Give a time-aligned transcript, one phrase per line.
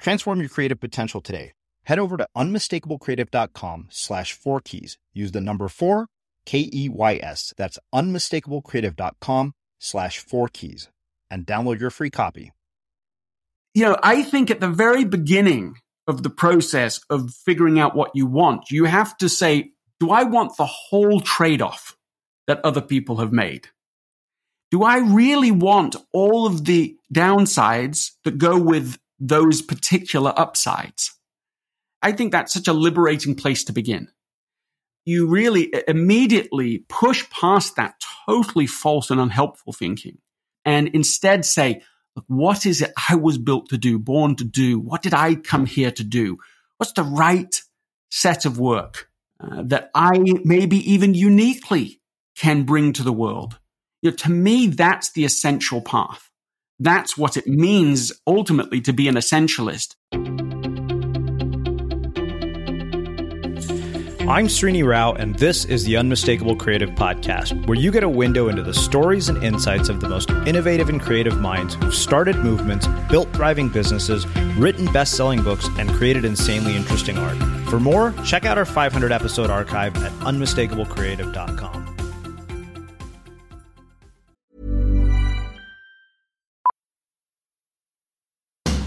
[0.00, 1.52] Transform your creative potential today.
[1.84, 4.98] Head over to unmistakablecreative.com slash four keys.
[5.12, 6.06] Use the number four,
[6.46, 7.52] K E Y S.
[7.56, 10.88] That's unmistakablecreative.com slash four keys
[11.30, 12.52] and download your free copy.
[13.74, 15.76] You know, I think at the very beginning
[16.06, 19.70] of the process of figuring out what you want, you have to say,
[20.00, 21.96] do I want the whole trade off
[22.46, 23.68] that other people have made?
[24.70, 31.14] Do I really want all of the downsides that go with those particular upsides.
[32.02, 34.08] I think that's such a liberating place to begin.
[35.04, 37.94] You really immediately push past that
[38.26, 40.18] totally false and unhelpful thinking
[40.64, 41.82] and instead say,
[42.26, 44.78] what is it I was built to do, born to do?
[44.78, 46.38] What did I come here to do?
[46.76, 47.60] What's the right
[48.10, 52.00] set of work uh, that I maybe even uniquely
[52.36, 53.58] can bring to the world?
[54.02, 56.29] You know, to me, that's the essential path.
[56.80, 59.96] That's what it means ultimately to be an essentialist.
[64.30, 68.48] I'm Srini Rao, and this is the Unmistakable Creative Podcast, where you get a window
[68.48, 72.86] into the stories and insights of the most innovative and creative minds who've started movements,
[73.10, 74.26] built thriving businesses,
[74.56, 77.36] written best selling books, and created insanely interesting art.
[77.68, 81.79] For more, check out our 500 episode archive at unmistakablecreative.com.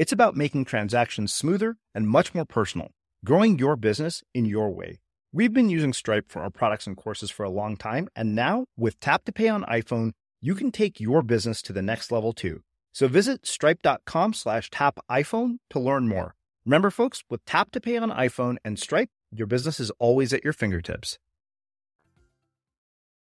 [0.00, 2.88] It's about making transactions smoother and much more personal,
[3.22, 5.00] growing your business in your way.
[5.30, 8.64] We've been using Stripe for our products and courses for a long time, and now
[8.78, 12.32] with Tap to Pay on iPhone, you can take your business to the next level
[12.32, 12.62] too.
[12.94, 16.34] So visit stripe.com slash tap iPhone to learn more.
[16.64, 20.42] Remember, folks, with Tap to Pay on iPhone and Stripe, your business is always at
[20.42, 21.18] your fingertips.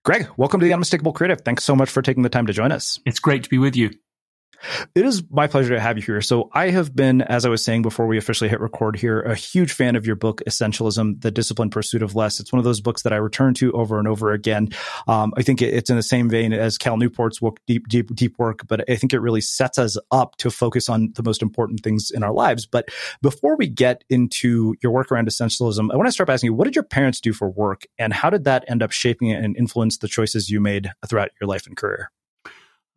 [0.06, 1.42] Greg, welcome to the Unmistakable Creative.
[1.42, 3.02] Thanks so much for taking the time to join us.
[3.06, 3.92] It's great to be with you.
[4.96, 6.22] It is my pleasure to have you here.
[6.22, 9.36] So, I have been, as I was saying before we officially hit record here, a
[9.36, 12.40] huge fan of your book, Essentialism The Disciplined Pursuit of Less.
[12.40, 14.70] It's one of those books that I return to over and over again.
[15.08, 18.38] Um, I think it's in the same vein as Cal Newport's book, Deep, Deep, Deep
[18.38, 21.82] Work, but I think it really sets us up to focus on the most important
[21.82, 22.66] things in our lives.
[22.66, 22.90] But
[23.22, 26.54] before we get into your work around essentialism, I want to start by asking you,
[26.54, 29.56] what did your parents do for work, and how did that end up shaping and
[29.56, 32.12] influence the choices you made throughout your life and career?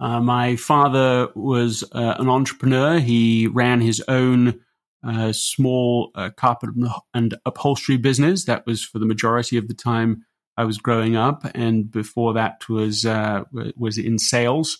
[0.00, 2.98] Uh, my father was uh, an entrepreneur.
[2.98, 4.60] He ran his own
[5.06, 6.70] uh, small uh, carpet
[7.14, 8.44] and upholstery business.
[8.44, 10.24] That was for the majority of the time
[10.56, 13.42] I was growing up, and before that was uh,
[13.76, 14.78] was in sales.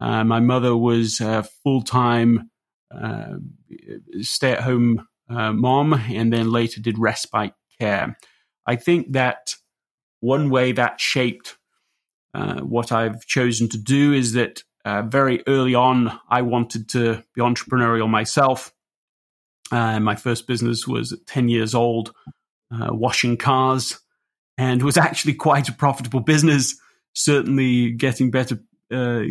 [0.00, 2.50] Uh, my mother was a full time
[4.20, 8.16] stay at home mom, and then later did respite care.
[8.66, 9.54] I think that
[10.20, 11.56] one way that shaped
[12.34, 17.22] uh, what I've chosen to do is that uh, very early on, I wanted to
[17.34, 18.72] be entrepreneurial myself.
[19.72, 22.12] Uh, my first business was at 10 years old,
[22.72, 24.00] uh, washing cars,
[24.56, 26.76] and was actually quite a profitable business,
[27.12, 28.60] certainly getting better.
[28.92, 29.22] Uh,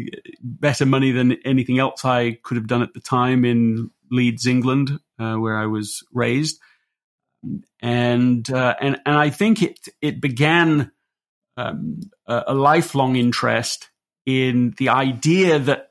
[0.41, 5.01] better money than anything else I could have done at the time in Leeds, England,
[5.17, 6.61] where I was raised,
[7.81, 10.93] and and and I think it it began
[11.59, 13.89] um, a, a, lifelong interest
[14.25, 15.89] in the idea that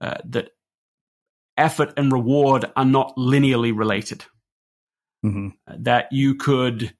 [0.00, 0.50] uh, that
[1.56, 4.24] effort and reward are not linearly related.
[5.24, 5.48] Mm-hmm.
[5.68, 6.94] Uh, that you could,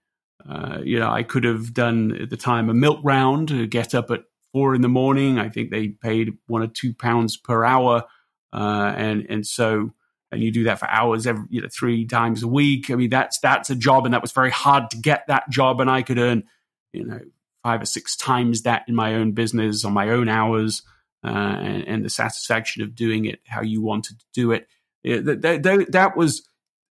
[0.49, 4.11] uh, you know, I could have done at the time a milk round, get up
[4.11, 5.38] at four in the morning.
[5.38, 8.05] I think they paid one or two pounds per hour,
[8.53, 9.91] uh, and and so
[10.31, 12.91] and you do that for hours every you know three times a week.
[12.91, 15.81] I mean that's that's a job, and that was very hard to get that job,
[15.81, 16.44] and I could earn
[16.93, 17.20] you know
[17.62, 20.82] five or six times that in my own business on my own hours
[21.25, 24.67] uh, and, and, the satisfaction of doing it how you wanted to do it.
[25.05, 26.43] that, that, that, was,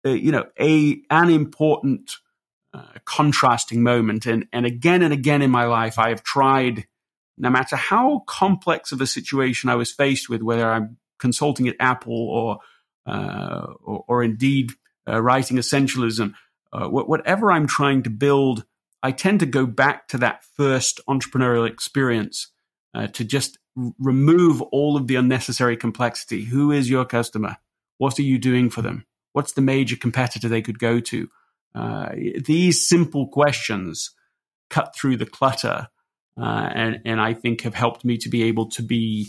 [0.04, 2.16] uh, you know, a an important
[2.74, 4.26] uh, contrasting moment.
[4.26, 6.86] And, and again and again in my life, I have tried,
[7.38, 11.76] no matter how complex of a situation I was faced with, whether I'm consulting at
[11.80, 12.58] Apple or,
[13.06, 14.72] uh, or, or, indeed
[15.08, 16.34] uh, writing essentialism,
[16.70, 18.64] uh, whatever I'm trying to build–
[19.02, 22.48] I tend to go back to that first entrepreneurial experience
[22.94, 26.44] uh, to just r- remove all of the unnecessary complexity.
[26.44, 27.56] Who is your customer?
[27.98, 29.04] What are you doing for them?
[29.32, 31.28] What's the major competitor they could go to?
[31.74, 32.08] Uh,
[32.44, 34.10] these simple questions
[34.70, 35.88] cut through the clutter,
[36.36, 39.28] uh, and and I think have helped me to be able to be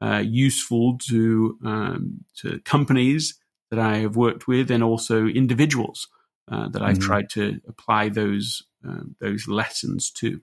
[0.00, 3.38] uh, useful to um, to companies
[3.70, 6.08] that I have worked with, and also individuals
[6.50, 7.06] uh, that I've mm-hmm.
[7.06, 10.40] tried to apply those um, those lessons too.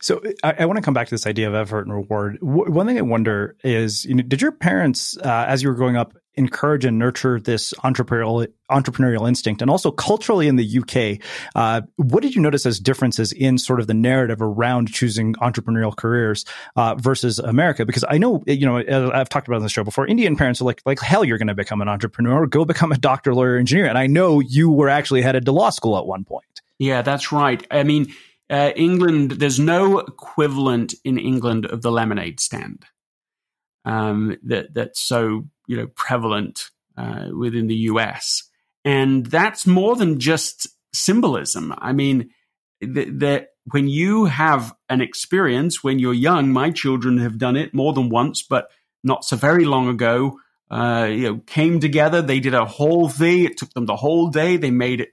[0.00, 2.38] So I, I, want to come back to this idea of effort and reward.
[2.40, 5.74] W- one thing I wonder is, you know, did your parents, uh, as you were
[5.74, 11.24] growing up, encourage and nurture this entrepreneurial entrepreneurial instinct, and also culturally in the UK,
[11.54, 15.94] uh, what did you notice as differences in sort of the narrative around choosing entrepreneurial
[15.94, 16.44] careers
[16.76, 17.84] uh, versus America?
[17.84, 20.06] Because I know, you know, I've talked about on the show before.
[20.06, 22.46] Indian parents are like, like hell, you're going to become an entrepreneur.
[22.46, 23.86] Go become a doctor, lawyer, engineer.
[23.86, 26.62] And I know you were actually headed to law school at one point.
[26.78, 27.64] Yeah, that's right.
[27.70, 28.12] I mean,
[28.48, 32.84] uh, England, there's no equivalent in England of the lemonade stand
[33.84, 38.48] um, that that's so you know prevalent uh, within the U.S.
[38.84, 41.74] And that's more than just symbolism.
[41.78, 42.30] I mean,
[42.80, 47.92] that when you have an experience when you're young, my children have done it more
[47.92, 48.68] than once, but
[49.04, 50.38] not so very long ago,
[50.70, 52.22] uh, you know, came together.
[52.22, 53.44] They did a whole thing.
[53.44, 54.56] It took them the whole day.
[54.56, 55.10] They made it,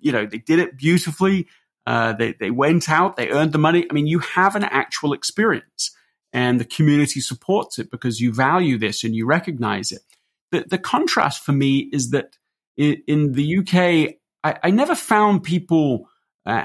[0.00, 1.48] you know, they did it beautifully.
[1.86, 3.86] Uh, they, they went out, they earned the money.
[3.90, 5.90] I mean, you have an actual experience
[6.32, 10.02] and the community supports it because you value this and you recognize it.
[10.50, 12.36] The, the contrast for me is that
[12.76, 16.08] in, in the UK, I, I, never found people
[16.46, 16.64] uh,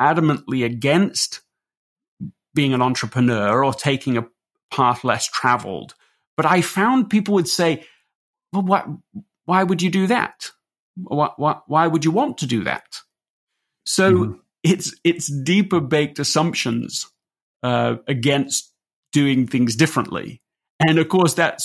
[0.00, 1.42] adamantly against
[2.54, 4.26] being an entrepreneur or taking a
[4.72, 5.94] path less traveled.
[6.36, 7.86] But I found people would say,
[8.52, 8.86] well, what,
[9.44, 10.50] why would you do that?
[10.96, 13.00] Why, why, why would you want to do that?
[13.84, 14.32] So mm-hmm.
[14.62, 17.06] it's, it's deeper baked assumptions
[17.62, 18.72] uh, against
[19.16, 20.42] doing things differently.
[20.78, 21.64] And of course, that's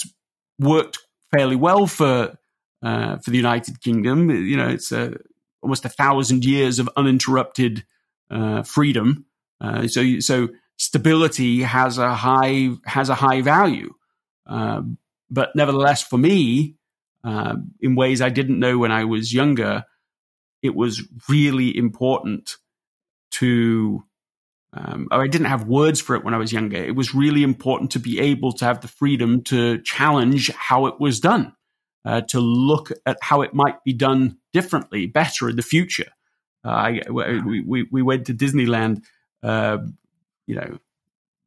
[0.57, 0.99] worked
[1.33, 2.37] fairly well for,
[2.81, 4.29] uh, for the United Kingdom.
[4.29, 5.17] You know, it's a,
[5.61, 7.83] almost a thousand years of uninterrupted
[8.29, 9.25] uh, freedom.
[9.59, 13.93] Uh, so, so stability has a high has a high value.
[14.47, 14.81] Uh,
[15.29, 16.75] but nevertheless, for me,
[17.23, 19.83] uh, in ways I didn't know when I was younger,
[20.61, 22.55] it was really important
[23.39, 24.03] to.
[24.73, 26.77] Um, or I didn't have words for it when I was younger.
[26.77, 30.99] It was really important to be able to have the freedom to challenge how it
[30.99, 31.53] was done,
[32.05, 36.11] uh, to look at how it might be done differently, better in the future.
[36.63, 39.03] Uh, I, we, we, we went to Disneyland
[39.43, 39.79] uh,
[40.47, 40.77] you know,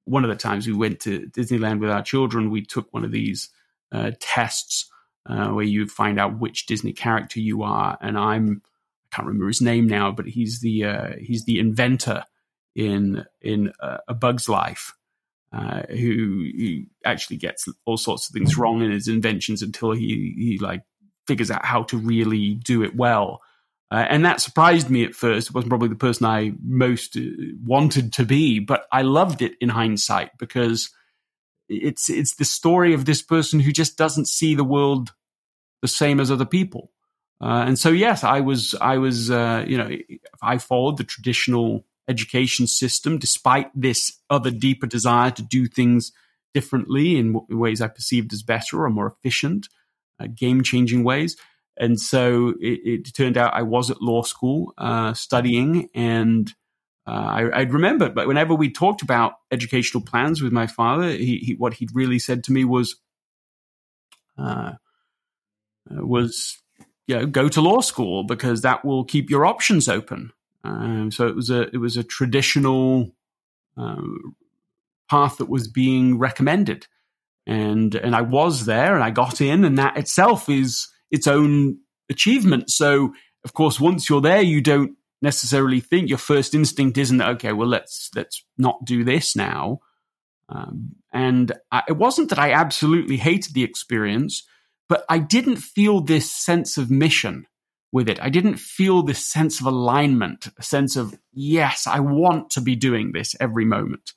[0.05, 3.13] one of the times we went to Disneyland with our children, we took one of
[3.13, 3.51] these
[3.93, 4.91] uh, tests
[5.27, 7.97] uh, where you find out which Disney character you are.
[8.01, 12.25] And I'm I can't remember his name now, but he's the uh, he's the inventor
[12.75, 14.95] in in uh, A Bug's Life,
[15.53, 20.35] uh, who, who, actually gets all sorts of things wrong in his inventions until he
[20.37, 20.83] he like
[21.27, 23.41] figures out how to really do it well.
[23.91, 25.49] Uh, and that surprised me at first.
[25.49, 27.21] It wasn't probably the person I most uh,
[27.65, 30.91] wanted to be, but I loved it in hindsight because
[31.69, 35.13] it's it's the story of this person who just doesn't see the world
[35.83, 36.91] the same as other people.
[37.41, 39.91] Uh, and so, yes, I was I was uh, you know
[40.43, 46.13] I followed the traditional education system despite this other deeper desire to do things
[46.53, 49.69] differently in ways I perceived as better or more efficient,
[50.21, 51.37] uh, game changing ways
[51.77, 56.53] and so it, it, turned out I was at law school uh, studying, and
[57.07, 58.09] uh, I, would remember.
[58.09, 62.19] But whenever we talked about educational plans with my father, he, he, what he'd really
[62.19, 62.97] said to me was,
[64.39, 64.73] uh,
[65.91, 66.63] uh was
[67.07, 70.33] you know, go to law school because that will keep your options open.
[70.65, 73.15] Um, so it was a it was a traditional
[73.77, 74.35] um,
[75.11, 76.87] path that was being recommended,
[77.47, 81.79] and and I was there, and I got in, and that itself is its own
[82.11, 82.71] achievement.
[82.71, 87.53] So, of course, once you're there, you don't necessarily think your first instinct isn't okay.
[87.53, 89.81] Well, let's let's not do this now.
[90.49, 94.47] Um, and I, it wasn't that I absolutely hated the experience,
[94.89, 97.47] but I didn't feel this sense of mission
[97.95, 98.21] with it.
[98.21, 102.75] I didn't feel this sense of alignment, a sense of yes, I want to be
[102.75, 104.13] doing this every moment.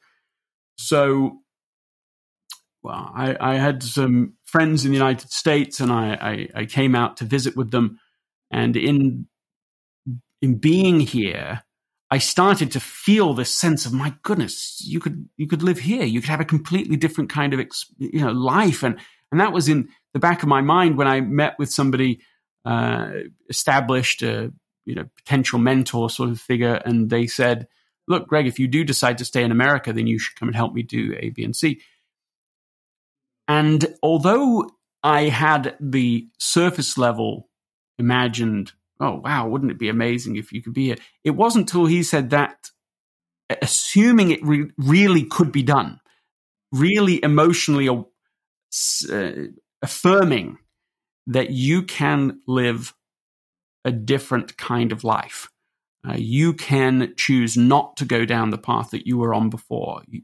[0.79, 1.38] So
[2.81, 6.17] well, I, I, had some friends in the United States, and I,
[6.55, 8.00] I, I, came out to visit with them.
[8.51, 9.27] And in
[10.41, 11.63] in being here,
[12.10, 16.03] I started to feel this sense of my goodness, you could you could live here,
[16.03, 17.60] you could have a completely different kind of
[18.00, 18.98] you know life, and
[19.31, 22.22] and that was in the back of my mind when I met with somebody
[23.50, 24.51] established, a
[24.86, 27.67] you know potential mentor sort of figure, and they said,
[28.07, 30.55] "Look, Greg, if you do decide to stay in America, then you should come and
[30.55, 31.81] help me do A, B, and C."
[33.47, 34.69] And although
[35.03, 37.50] I had the surface level
[37.97, 40.97] imagined, oh, wow, wouldn't it be amazing if you could be here?
[41.24, 42.69] It wasn't until he said that,
[43.62, 46.00] assuming it re- really could be done,
[46.71, 49.31] really emotionally uh,
[49.81, 50.57] affirming
[51.27, 52.93] that you can live
[53.86, 55.50] a different kind of life.
[56.07, 60.01] Uh, you can choose not to go down the path that you were on before.
[60.07, 60.22] You,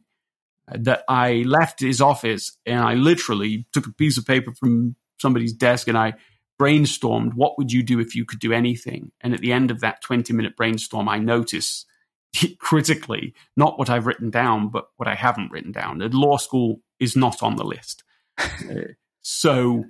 [0.68, 5.54] that I left his office and I literally took a piece of paper from somebody's
[5.54, 6.14] desk and I
[6.60, 9.80] brainstormed what would you do if you could do anything and at the end of
[9.82, 11.86] that 20 minute brainstorm I notice
[12.60, 16.82] critically not what I've written down but what I haven't written down the law school
[17.00, 18.04] is not on the list
[18.38, 19.86] uh, so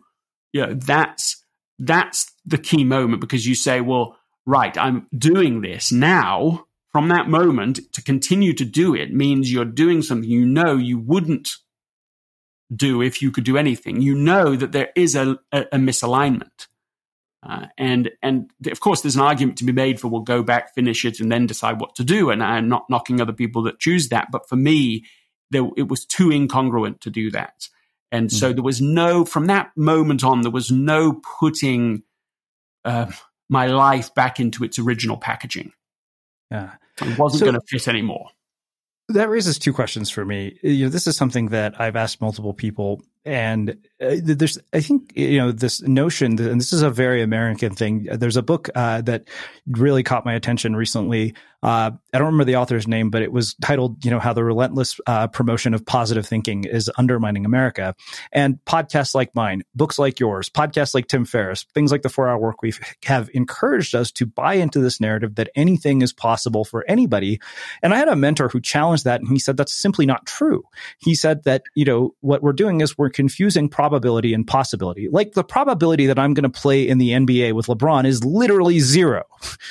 [0.54, 1.44] yeah that's
[1.80, 7.28] that's the key moment because you say well right I'm doing this now from that
[7.28, 11.58] moment to continue to do it means you're doing something you know you wouldn't
[12.76, 14.02] do if you could do anything.
[14.02, 16.68] You know that there is a, a, a misalignment.
[17.42, 20.74] Uh, and and of course, there's an argument to be made for we'll go back,
[20.74, 22.30] finish it, and then decide what to do.
[22.30, 25.06] And I'm not knocking other people that choose that, but for me,
[25.52, 27.68] there, it was too incongruent to do that.
[28.14, 28.32] And mm.
[28.32, 32.04] so there was no, from that moment on, there was no putting
[32.86, 33.12] uh,
[33.50, 35.74] my life back into its original packaging.
[36.52, 36.74] Yeah.
[37.02, 38.30] It wasn't so, going to fit anymore.
[39.10, 40.60] That raises two questions for me.
[40.62, 45.14] You know, this is something that I've asked multiple people and uh, there's i think
[45.16, 48.70] you know this notion that, and this is a very american thing there's a book
[48.76, 49.28] uh, that
[49.68, 53.56] really caught my attention recently uh, i don't remember the author's name but it was
[53.62, 57.96] titled you know how the relentless uh, promotion of positive thinking is undermining america
[58.32, 62.30] and podcasts like mine books like yours podcasts like tim ferriss things like the four
[62.30, 66.64] hour work week have encouraged us to buy into this narrative that anything is possible
[66.64, 67.40] for anybody
[67.82, 70.64] and i had a mentor who challenged that and he said that's simply not true
[71.00, 75.08] he said that you know what we're doing is we're confusing probability and possibility.
[75.10, 78.80] Like the probability that I'm going to play in the NBA with LeBron is literally
[78.80, 79.24] zero.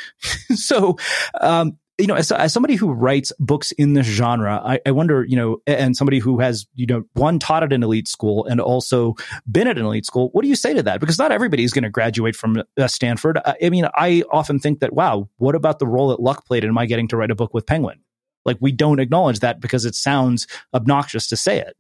[0.54, 0.96] so,
[1.40, 5.24] um, you know, as, as, somebody who writes books in this genre, I, I, wonder,
[5.24, 8.60] you know, and somebody who has, you know, one taught at an elite school and
[8.60, 9.14] also
[9.50, 11.00] been at an elite school, what do you say to that?
[11.00, 13.38] Because not everybody is going to graduate from uh, Stanford.
[13.44, 16.64] I, I mean, I often think that, wow, what about the role that luck played
[16.64, 18.00] in my getting to write a book with Penguin?
[18.44, 21.76] Like we don't acknowledge that because it sounds obnoxious to say it.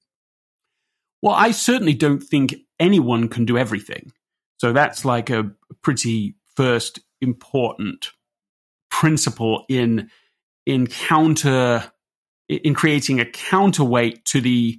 [1.22, 4.12] Well, I certainly don't think anyone can do everything.
[4.58, 5.52] So that's like a
[5.82, 8.10] pretty first important
[8.92, 10.10] principle in
[10.66, 11.90] in counter
[12.48, 14.78] in creating a counterweight to the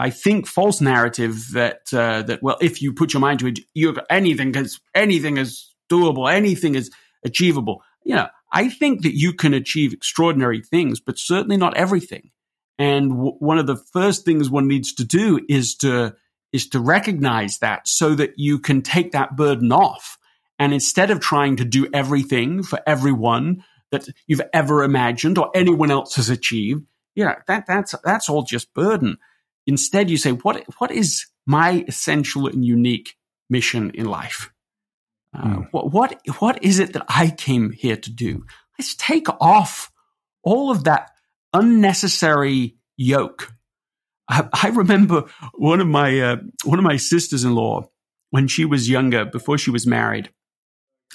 [0.00, 3.60] I think false narrative that uh, that well if you put your mind to it
[3.74, 6.90] you anything is anything is doable anything is
[7.24, 12.30] achievable you know I think that you can achieve extraordinary things but certainly not everything
[12.78, 16.14] and w- one of the first things one needs to do is to,
[16.52, 20.17] is to recognize that so that you can take that burden off.
[20.58, 25.90] And instead of trying to do everything for everyone that you've ever imagined or anyone
[25.90, 26.84] else has achieved,
[27.14, 29.18] yeah, that, that's, that's all just burden.
[29.66, 33.16] Instead, you say, what, what is my essential and unique
[33.48, 34.52] mission in life?
[35.34, 35.68] Uh, mm.
[35.70, 38.44] what, what, what is it that I came here to do?
[38.78, 39.90] Let's take off
[40.42, 41.10] all of that
[41.52, 43.52] unnecessary yoke.
[44.28, 47.90] I, I remember one of my uh, one of my sisters in law
[48.30, 50.30] when she was younger, before she was married,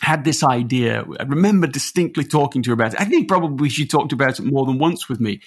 [0.02, 1.06] had this idea.
[1.20, 3.02] I remember distinctly talking to her about it.
[3.02, 5.42] I think probably she talked about it more than once with me.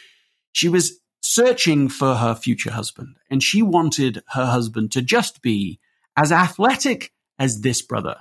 [0.53, 5.81] She was searching for her future husband, and she wanted her husband to just be
[6.17, 8.17] as athletic as this brother.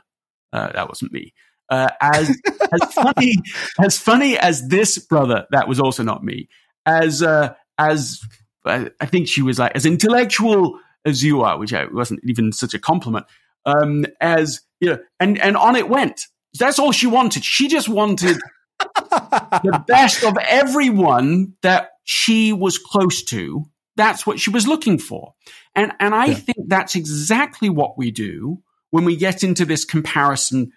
[0.52, 1.34] Uh, that wasn't me.
[1.70, 2.30] Uh, as
[2.74, 3.36] as funny
[3.80, 5.46] as funny as this brother.
[5.52, 6.50] That was also not me.
[6.86, 8.22] As uh, as
[8.66, 12.74] I think she was like as intellectual as you are, which I wasn't even such
[12.74, 13.26] a compliment.
[13.66, 16.22] Um, as you know, and and on it went.
[16.58, 17.44] That's all she wanted.
[17.44, 18.38] She just wanted
[18.80, 23.66] the best of everyone that she was close to.
[23.98, 25.34] That's what she was looking for.
[25.74, 26.34] And and I yeah.
[26.36, 30.72] think that's exactly what we do when we get into this comparison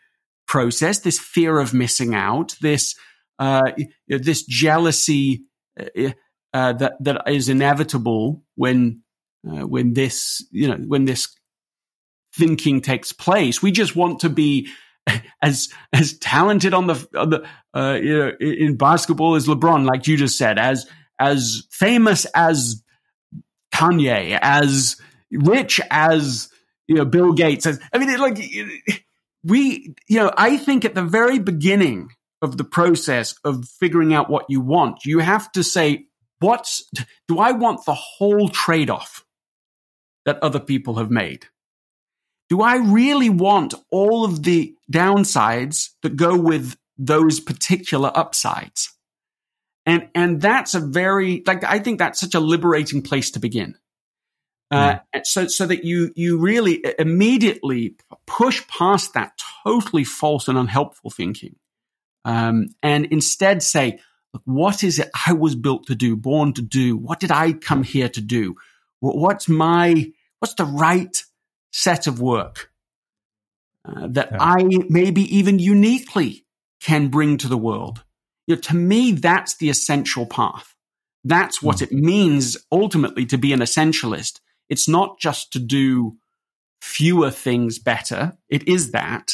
[0.47, 2.95] process, this fear of missing out, this
[3.39, 3.73] uh,
[4.09, 5.45] this jealousy
[5.79, 6.11] uh,
[6.55, 9.03] uh, that that is inevitable when
[9.47, 11.29] uh, when this you know when this
[12.35, 13.63] thinking takes place.
[13.63, 14.69] We just want to be
[15.43, 20.07] as as talented on the on the uh, you know in basketball as LeBron, like
[20.07, 20.87] you just said, as
[21.19, 22.83] as famous as
[23.75, 24.97] Kanye, as
[25.31, 26.51] rich as
[26.87, 27.67] you know Bill Gates.
[27.67, 28.39] As, I mean, it, like
[29.45, 32.11] we, you know, I think at the very beginning
[32.43, 36.07] of the process of figuring out what you want, you have to say,
[36.41, 36.89] what's,
[37.27, 39.25] do I want the whole trade off
[40.25, 41.47] that other people have made?
[42.49, 48.93] Do I really want all of the downsides that go with those particular upsides?
[49.85, 53.77] And, and that's a very, like, I think that's such a liberating place to begin.
[54.71, 55.27] Uh, mm.
[55.27, 59.33] so, so that you, you really immediately push past that
[59.65, 61.57] totally false and unhelpful thinking.
[62.25, 64.01] Um, and instead say,
[64.45, 66.97] what is it I was built to do, born to do?
[66.97, 68.57] What did I come here to do?
[69.01, 71.17] What's my, what's the right
[71.73, 72.71] set of work
[73.85, 74.39] uh, that yeah.
[74.41, 76.45] I maybe even uniquely
[76.81, 78.05] can bring to the world?
[78.47, 80.75] You know, to me, that's the essential path.
[81.25, 81.83] That's what mm.
[81.83, 84.41] it means ultimately to be an essentialist.
[84.69, 86.17] It's not just to do
[86.81, 88.37] fewer things better.
[88.49, 89.33] It is that.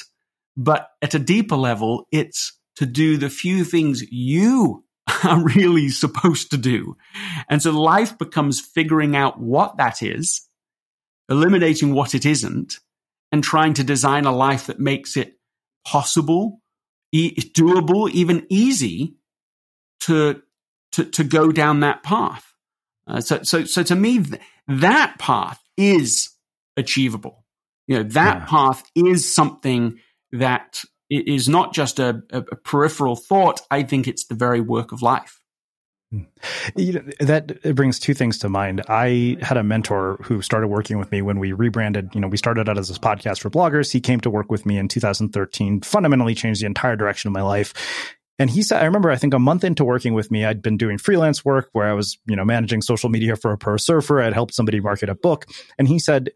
[0.57, 4.85] But at a deeper level, it's to do the few things you
[5.25, 6.97] are really supposed to do.
[7.49, 10.49] And so life becomes figuring out what that is,
[11.29, 12.79] eliminating what it isn't,
[13.33, 15.39] and trying to design a life that makes it
[15.87, 16.61] possible,
[17.13, 19.17] e- doable, even easy
[20.01, 20.43] to,
[20.93, 22.45] to, to go down that path.
[23.07, 26.31] Uh, so, so, so to me, th- that path is
[26.77, 27.45] achievable.
[27.87, 28.47] You know, that yeah.
[28.47, 29.99] path is something
[30.33, 33.61] that is not just a, a, a peripheral thought.
[33.71, 35.43] I think it's the very work of life.
[36.77, 38.83] You know, that brings two things to mind.
[38.89, 42.15] I had a mentor who started working with me when we rebranded.
[42.15, 43.93] You know, we started out as this podcast for bloggers.
[43.93, 47.43] He came to work with me in 2013, fundamentally changed the entire direction of my
[47.43, 47.75] life.
[48.39, 50.77] And he said, I remember, I think a month into working with me, I'd been
[50.77, 54.21] doing freelance work where I was, you know, managing social media for a pro surfer.
[54.21, 55.47] I'd helped somebody market a book.
[55.79, 56.31] And he said,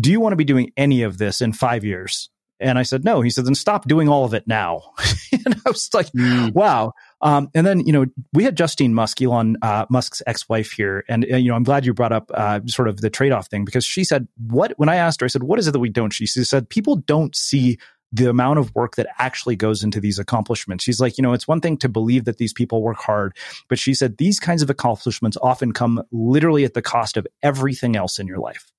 [0.00, 2.30] Do you want to be doing any of this in five years?
[2.58, 3.20] And I said, no.
[3.20, 4.92] He said, then stop doing all of it now.
[5.32, 6.52] and I was like, mm.
[6.54, 6.92] wow.
[7.26, 11.04] Um, and then, you know, we had Justine Musk, Elon uh, Musk's ex-wife here.
[11.08, 13.64] And, uh, you know, I'm glad you brought up uh, sort of the trade-off thing
[13.64, 15.88] because she said, what, when I asked her, I said, what is it that we
[15.88, 16.12] don't?
[16.12, 17.78] She said, people don't see
[18.12, 20.84] the amount of work that actually goes into these accomplishments.
[20.84, 23.36] She's like, you know, it's one thing to believe that these people work hard,
[23.68, 27.96] but she said these kinds of accomplishments often come literally at the cost of everything
[27.96, 28.70] else in your life.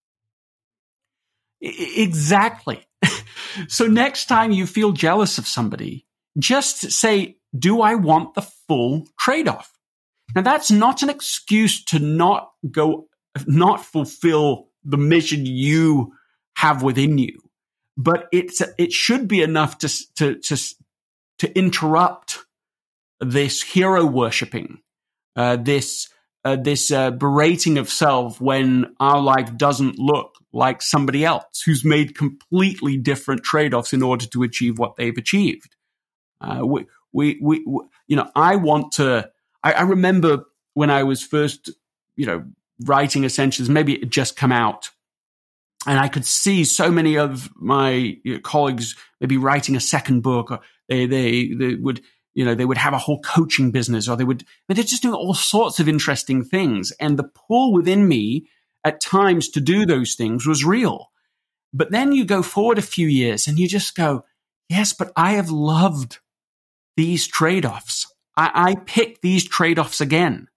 [1.60, 2.86] Exactly.
[3.68, 6.06] so next time you feel jealous of somebody,
[6.40, 9.72] just say, do I want the full trade off?
[10.36, 13.08] Now that's not an excuse to not go,
[13.46, 16.14] not fulfill the mission you
[16.56, 17.40] have within you,
[17.98, 20.76] but it's, it should be enough to, to, to,
[21.40, 22.40] to interrupt
[23.20, 24.80] this hero worshipping,
[25.36, 26.10] uh, this,
[26.44, 31.84] uh, this uh, berating of self when our life doesn't look like somebody else who's
[31.84, 35.76] made completely different trade-offs in order to achieve what they've achieved.
[36.40, 36.62] Uh,
[37.14, 39.30] we, we, we, you know, I want to,
[39.64, 40.44] I, I, remember
[40.74, 41.70] when I was first,
[42.16, 42.46] you know,
[42.86, 44.90] writing Essentials, maybe it had just come out
[45.86, 50.22] and I could see so many of my you know, colleagues maybe writing a second
[50.22, 52.02] book or they, they, they would,
[52.34, 55.02] you know, they would have a whole coaching business or they would, but they're just
[55.02, 56.92] doing all sorts of interesting things.
[57.00, 58.48] And the pull within me
[58.84, 61.12] at times to do those things was real.
[61.74, 64.24] But then you go forward a few years and you just go,
[64.70, 66.20] yes, but I have loved
[66.98, 68.12] these trade offs.
[68.36, 70.48] I, I pick these trade offs again.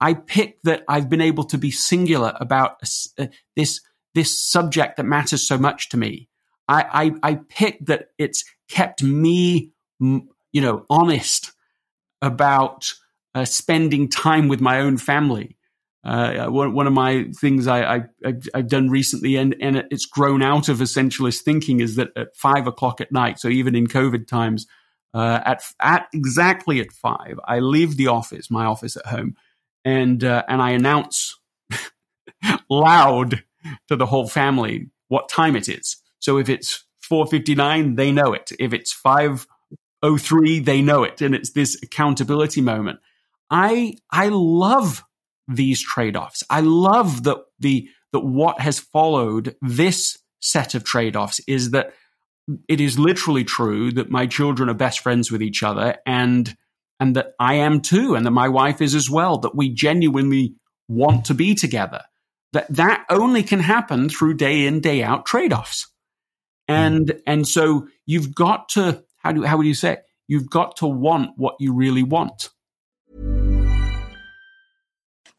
[0.00, 2.82] I pick that I've been able to be singular about
[3.18, 3.80] uh, this,
[4.14, 6.28] this subject that matters so much to me.
[6.66, 9.70] I, I, I pick that it's kept me,
[10.00, 11.52] you know, honest
[12.20, 12.92] about
[13.34, 15.56] uh, spending time with my own family
[16.04, 18.04] uh, one, one, of my things I,
[18.54, 22.66] have done recently, and, and it's grown out of essentialist thinking, is that at five
[22.66, 24.66] o'clock at night, so even in COVID times,
[25.14, 29.36] uh, at at exactly at five, I leave the office, my office at home,
[29.84, 31.38] and uh, and I announce
[32.68, 33.44] loud
[33.88, 35.98] to the whole family what time it is.
[36.18, 38.50] So if it's four fifty nine, they know it.
[38.58, 39.46] If it's five
[40.02, 42.98] oh three, they know it, and it's this accountability moment.
[43.50, 45.04] I I love
[45.46, 46.42] these trade-offs.
[46.50, 51.92] I love that the that what has followed this set of trade-offs is that
[52.68, 56.56] it is literally true that my children are best friends with each other and
[57.00, 60.54] and that I am too and that my wife is as well that we genuinely
[60.88, 62.02] want to be together
[62.52, 65.90] that that only can happen through day in day out trade-offs
[66.68, 67.20] and mm.
[67.26, 70.04] and so you've got to how do how would you say it?
[70.28, 72.50] you've got to want what you really want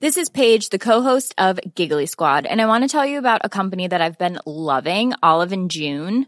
[0.02, 3.42] this is Paige, the co-host of Giggly Squad, and I want to tell you about
[3.46, 6.28] a company that I've been loving, Olive and June.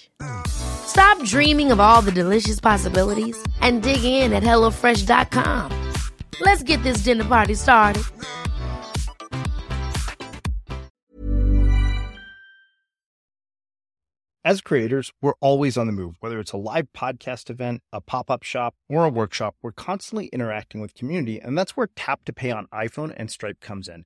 [0.47, 5.71] Stop dreaming of all the delicious possibilities and dig in at HelloFresh.com.
[6.41, 8.03] Let's get this dinner party started.
[14.43, 16.15] As creators, we're always on the move.
[16.19, 20.27] Whether it's a live podcast event, a pop up shop, or a workshop, we're constantly
[20.33, 24.05] interacting with community, and that's where Tap to Pay on iPhone and Stripe comes in.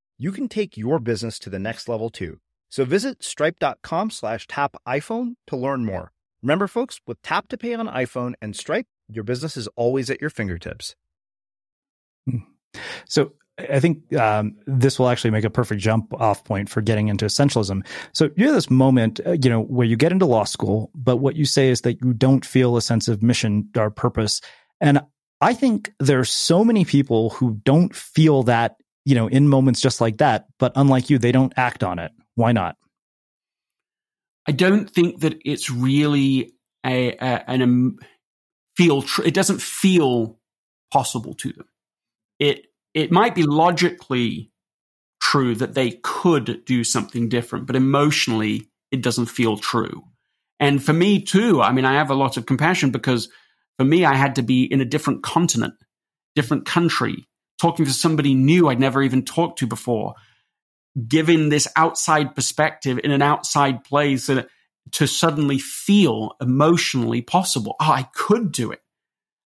[0.21, 2.37] you can take your business to the next level too.
[2.69, 6.11] So visit stripe.com slash tap iPhone to learn more.
[6.43, 10.21] Remember, folks, with Tap to Pay on iPhone and Stripe, your business is always at
[10.21, 10.95] your fingertips.
[13.07, 17.07] So I think um, this will actually make a perfect jump off point for getting
[17.07, 17.85] into essentialism.
[18.13, 21.17] So you have this moment, uh, you know, where you get into law school, but
[21.17, 24.39] what you say is that you don't feel a sense of mission or purpose.
[24.79, 25.01] And
[25.41, 30.01] I think there's so many people who don't feel that, you know, in moments just
[30.01, 32.11] like that, but unlike you, they don't act on it.
[32.35, 32.75] Why not?
[34.47, 36.53] I don't think that it's really
[36.85, 37.99] a, a an um,
[38.75, 39.01] feel.
[39.01, 40.39] Tr- it doesn't feel
[40.91, 41.67] possible to them.
[42.39, 44.51] It it might be logically
[45.21, 50.03] true that they could do something different, but emotionally it doesn't feel true.
[50.59, 53.29] And for me too, I mean, I have a lot of compassion because
[53.77, 55.73] for me, I had to be in a different continent,
[56.35, 57.27] different country,
[57.61, 60.15] talking to somebody new I'd never even talked to before,
[61.07, 64.29] giving this outside perspective in an outside place
[64.91, 67.75] to suddenly feel emotionally possible.
[67.79, 68.81] Oh, I could do it.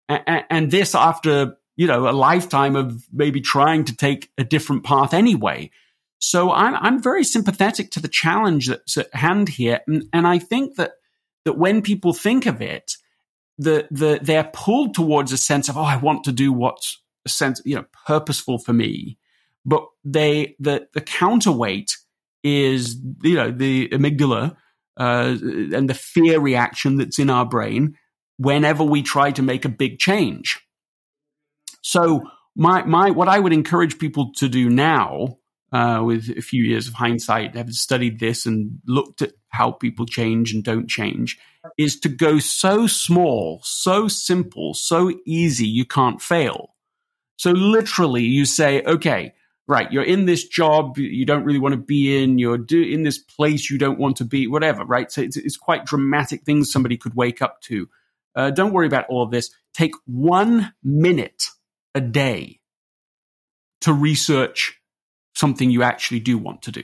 [0.08, 4.84] And, and this after you know, a lifetime of maybe trying to take a different
[4.84, 5.70] path anyway.
[6.18, 9.80] So I'm, I'm very sympathetic to the challenge that's at hand here.
[9.86, 10.92] And, and I think that,
[11.44, 12.92] that when people think of it,
[13.58, 17.60] the, the, they're pulled towards a sense of, oh, I want to do what's sense,
[17.64, 19.18] you know, purposeful for me.
[19.64, 21.96] But they, the, the counterweight
[22.42, 24.56] is, you know, the amygdala,
[24.96, 25.36] uh,
[25.72, 27.96] and the fear reaction that's in our brain
[28.36, 30.60] whenever we try to make a big change.
[31.82, 32.22] So
[32.56, 35.38] my my what I would encourage people to do now,
[35.72, 40.06] uh, with a few years of hindsight, having studied this and looked at how people
[40.06, 41.38] change and don't change,
[41.76, 46.73] is to go so small, so simple, so easy you can't fail.
[47.36, 49.34] So literally, you say, okay,
[49.66, 53.02] right, you're in this job you don't really want to be in, you're do- in
[53.02, 55.10] this place you don't want to be, whatever, right?
[55.10, 57.88] So it's, it's quite dramatic things somebody could wake up to.
[58.36, 59.50] Uh, don't worry about all of this.
[59.72, 61.44] Take one minute
[61.94, 62.60] a day
[63.82, 64.80] to research
[65.34, 66.82] something you actually do want to do.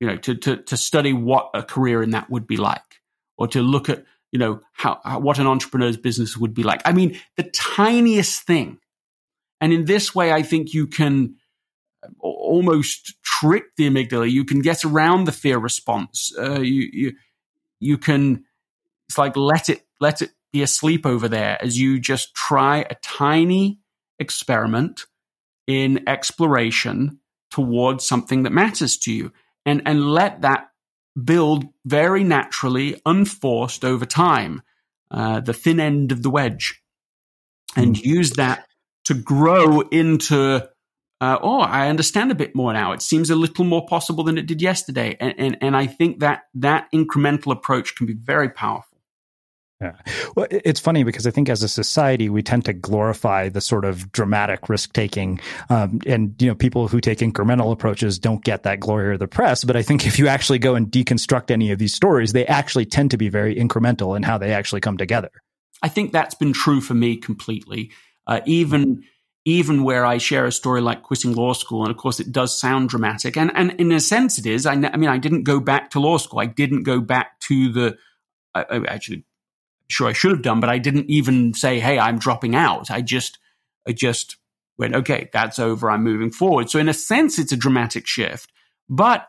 [0.00, 3.00] You know, to, to, to study what a career in that would be like,
[3.36, 6.80] or to look at, you know, how, how, what an entrepreneur's business would be like.
[6.84, 8.79] I mean, the tiniest thing.
[9.60, 11.36] And in this way, I think you can
[12.18, 14.30] almost trick the amygdala.
[14.30, 16.32] You can get around the fear response.
[16.38, 17.12] Uh, you, you,
[17.78, 18.44] you can,
[19.08, 22.96] it's like let it, let it be asleep over there as you just try a
[23.02, 23.78] tiny
[24.18, 25.06] experiment
[25.66, 27.20] in exploration
[27.50, 29.32] towards something that matters to you
[29.66, 30.68] and and let that
[31.22, 34.62] build very naturally, unforced over time,
[35.10, 36.82] uh, the thin end of the wedge,
[37.76, 38.04] and mm.
[38.04, 38.66] use that
[39.10, 40.68] to grow into.
[41.20, 42.92] Uh, oh, I understand a bit more now.
[42.92, 46.20] It seems a little more possible than it did yesterday, and and, and I think
[46.20, 48.86] that that incremental approach can be very powerful.
[49.80, 49.96] Yeah.
[50.36, 53.86] Well, it's funny because I think as a society, we tend to glorify the sort
[53.86, 55.40] of dramatic risk taking.
[55.70, 59.26] Um, and, you know, people who take incremental approaches don't get that glory or the
[59.26, 59.64] press.
[59.64, 62.84] But I think if you actually go and deconstruct any of these stories, they actually
[62.84, 65.30] tend to be very incremental in how they actually come together.
[65.82, 67.90] I think that's been true for me completely.
[68.26, 69.02] Uh, even,
[69.44, 72.58] even where I share a story like quitting law school, and of course it does
[72.58, 74.66] sound dramatic, and and in a sense it is.
[74.66, 76.40] I, I mean, I didn't go back to law school.
[76.40, 77.98] I didn't go back to the.
[78.54, 79.24] I, I actually
[79.88, 83.00] sure I should have done, but I didn't even say, "Hey, I'm dropping out." I
[83.00, 83.38] just,
[83.88, 84.36] I just
[84.78, 85.90] went, "Okay, that's over.
[85.90, 88.52] I'm moving forward." So in a sense, it's a dramatic shift,
[88.88, 89.26] but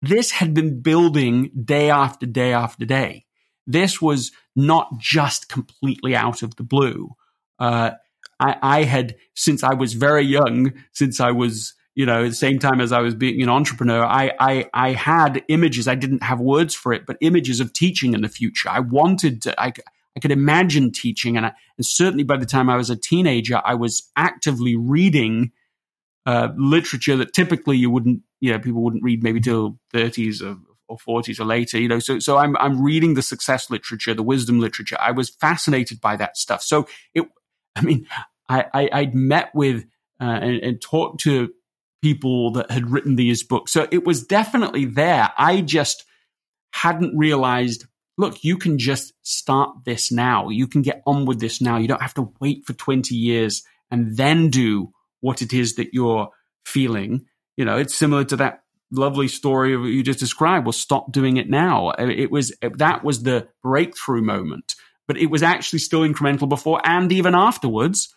[0.00, 3.26] this had been building day after day after day.
[3.66, 7.14] This was not just completely out of the blue.
[7.58, 7.92] Uh,
[8.42, 12.34] I, I had, since I was very young, since I was you know, at the
[12.34, 15.86] same time as I was being an entrepreneur, I, I, I had images.
[15.86, 18.70] I didn't have words for it, but images of teaching in the future.
[18.70, 19.72] I wanted to, I,
[20.16, 21.36] I could imagine teaching.
[21.36, 25.52] And, I, and certainly by the time I was a teenager, I was actively reading
[26.24, 30.56] uh, literature that typically you wouldn't, you know, people wouldn't read maybe till 30s or,
[30.88, 31.98] or 40s or later, you know.
[31.98, 34.96] So, so I'm, I'm reading the success literature, the wisdom literature.
[34.98, 36.62] I was fascinated by that stuff.
[36.62, 37.28] So it,
[37.76, 38.06] I mean,
[38.52, 39.84] I, I, I'd met with
[40.20, 41.50] uh, and, and talked to
[42.02, 43.72] people that had written these books.
[43.72, 45.30] So it was definitely there.
[45.38, 46.04] I just
[46.72, 47.86] hadn't realized,
[48.18, 50.48] look, you can just start this now.
[50.48, 51.78] You can get on with this now.
[51.78, 55.94] You don't have to wait for 20 years and then do what it is that
[55.94, 56.28] you're
[56.66, 57.26] feeling.
[57.56, 60.66] You know, it's similar to that lovely story of you just described.
[60.66, 61.90] Well, stop doing it now.
[61.90, 64.74] It was, that was the breakthrough moment,
[65.06, 68.12] but it was actually still incremental before and even afterwards.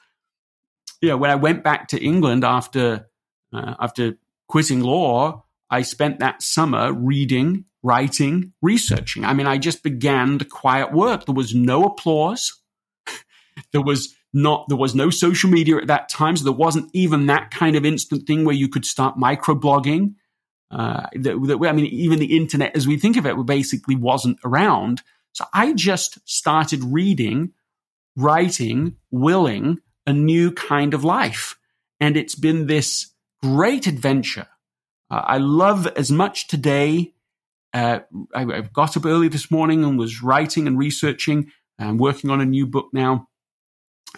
[1.05, 3.07] You know, when I went back to England after
[3.53, 9.23] uh, after quitting law, I spent that summer reading, writing, researching.
[9.23, 11.27] I mean, I just began the quiet work.
[11.27, 12.59] There was no applause.
[13.71, 16.37] there was not, there was no social media at that time.
[16.37, 20.15] So there wasn't even that kind of instant thing where you could start microblogging.
[20.71, 24.39] Uh, that, that, I mean, even the internet as we think of it basically wasn't
[24.43, 25.03] around.
[25.33, 27.51] So I just started reading,
[28.15, 31.57] writing, willing a new kind of life.
[31.99, 34.47] And it's been this great adventure.
[35.09, 37.13] Uh, I love as much today.
[37.73, 37.99] Uh,
[38.33, 41.51] I, I, got up early this morning and was writing and researching.
[41.77, 43.27] I'm working on a new book now.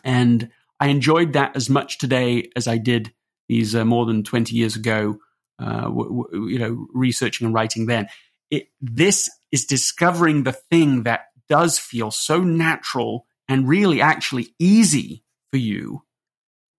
[0.04, 3.13] And I enjoyed that as much today as I did
[3.50, 5.17] these uh, more than 20 years ago,
[5.60, 8.08] uh, w- w- you know, researching and writing then.
[8.52, 15.23] It, this is discovering the thing that does feel so natural and really actually easy
[15.51, 16.03] for you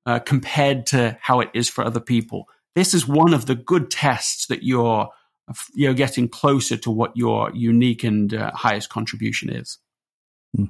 [0.07, 2.47] uh, compared to how it is for other people.
[2.75, 5.09] This is one of the good tests that you're
[5.75, 9.79] you're getting closer to what your unique and uh, highest contribution is.
[10.57, 10.65] Hmm.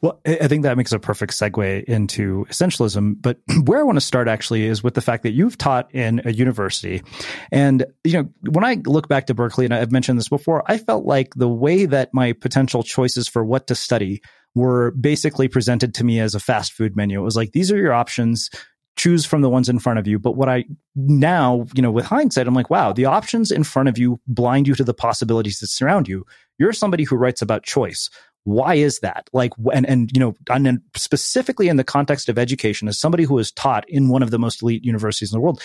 [0.00, 3.16] Well, I think that makes a perfect segue into essentialism.
[3.20, 6.22] But where I want to start actually is with the fact that you've taught in
[6.24, 7.02] a university.
[7.50, 10.78] And, you know, when I look back to Berkeley, and I've mentioned this before, I
[10.78, 14.22] felt like the way that my potential choices for what to study
[14.54, 17.20] were basically presented to me as a fast food menu.
[17.20, 18.50] It was like, these are your options.
[18.96, 20.18] Choose from the ones in front of you.
[20.18, 23.88] But what I now, you know, with hindsight, I'm like, wow, the options in front
[23.88, 26.26] of you blind you to the possibilities that surround you.
[26.58, 28.10] You're somebody who writes about choice.
[28.44, 29.28] Why is that?
[29.32, 33.38] Like, and, and, you know, and specifically in the context of education, as somebody who
[33.38, 35.62] is taught in one of the most elite universities in the world,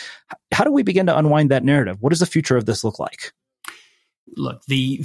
[0.52, 1.98] how do we begin to unwind that narrative?
[2.02, 3.34] What does the future of this look like?
[4.36, 5.02] Look, the,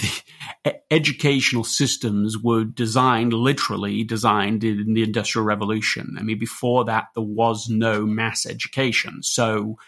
[0.64, 6.16] the, educational systems were designed, literally designed in the Industrial Revolution.
[6.18, 9.22] I mean, before that, there was no mass education.
[9.22, 9.78] So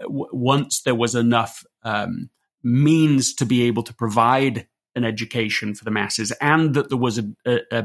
[0.00, 2.30] uh, w- once there was enough um,
[2.62, 7.18] means to be able to provide an education for the masses, and that there was
[7.18, 7.84] a, a, a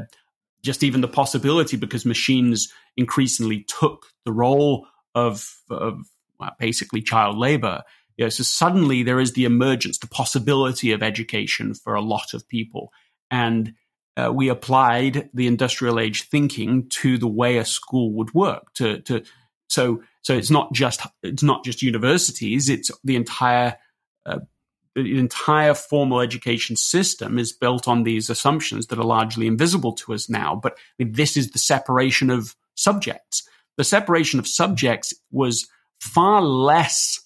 [0.62, 6.00] just even the possibility, because machines increasingly took the role of, of
[6.40, 7.82] well, basically child labor
[8.16, 12.34] you know, so suddenly there is the emergence, the possibility of education for a lot
[12.34, 12.92] of people.
[13.30, 13.74] And
[14.16, 18.72] uh, we applied the industrial age thinking to the way a school would work.
[18.74, 19.22] To, to
[19.68, 23.76] so so it's not just it's not just universities; it's the entire
[24.24, 24.38] uh,
[24.94, 30.14] the entire formal education system is built on these assumptions that are largely invisible to
[30.14, 30.54] us now.
[30.54, 33.46] But I mean, this is the separation of subjects.
[33.76, 35.68] The separation of subjects was
[36.00, 37.20] far less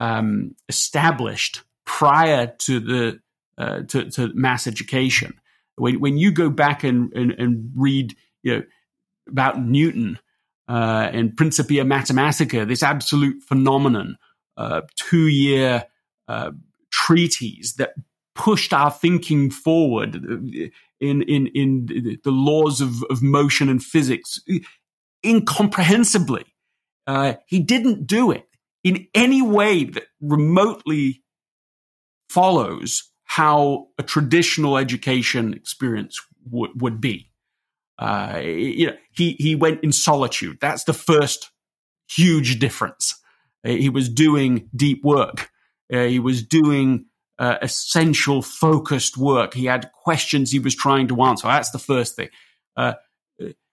[0.00, 3.20] um, established prior to the
[3.56, 5.40] uh, to, to, mass education.
[5.76, 8.62] When, when you go back and, and, and read you know,
[9.28, 10.18] about Newton
[10.68, 14.16] uh, and Principia Mathematica, this absolute phenomenon,
[14.56, 15.86] uh, two year
[16.28, 16.52] uh,
[16.90, 17.94] treatise that
[18.34, 20.14] pushed our thinking forward
[21.00, 21.86] in in in
[22.22, 24.40] the laws of, of motion and physics
[25.24, 26.44] incomprehensibly.
[27.06, 28.47] Uh, he didn't do it
[28.84, 31.22] in any way that remotely
[32.28, 36.20] follows how a traditional education experience
[36.50, 37.30] w- would be.
[37.98, 40.58] Uh, you know, he he went in solitude.
[40.60, 41.50] That's the first
[42.08, 43.20] huge difference.
[43.64, 45.50] Uh, he was doing deep work.
[45.92, 47.06] Uh, he was doing
[47.38, 49.54] uh, essential, focused work.
[49.54, 51.48] He had questions he was trying to answer.
[51.48, 52.28] That's the first thing.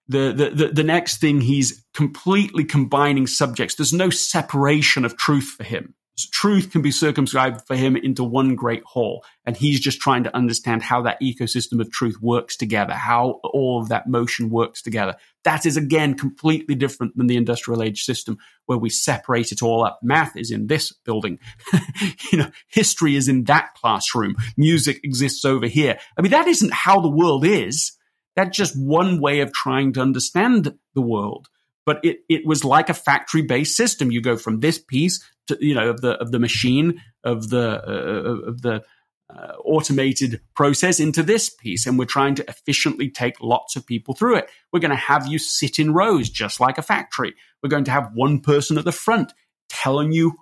[0.08, 3.76] The, the, the next thing, he's completely combining subjects.
[3.76, 5.96] There's no separation of truth for him.
[6.32, 9.26] Truth can be circumscribed for him into one great whole.
[9.46, 13.82] And he's just trying to understand how that ecosystem of truth works together, how all
[13.82, 15.16] of that motion works together.
[15.44, 19.84] That is again completely different than the industrial age system where we separate it all
[19.84, 20.00] up.
[20.02, 21.40] Math is in this building.
[22.32, 24.36] you know, history is in that classroom.
[24.56, 26.00] Music exists over here.
[26.18, 27.92] I mean, that isn't how the world is.
[28.36, 31.48] That's just one way of trying to understand the world.
[31.86, 34.12] But it, it was like a factory based system.
[34.12, 37.82] You go from this piece to, you know, of the, of the machine, of the,
[37.88, 38.84] uh, of the,
[39.28, 41.86] uh, automated process into this piece.
[41.86, 44.50] And we're trying to efficiently take lots of people through it.
[44.72, 47.34] We're going to have you sit in rows, just like a factory.
[47.64, 49.34] We're going to have one person at the front
[49.70, 50.34] telling you,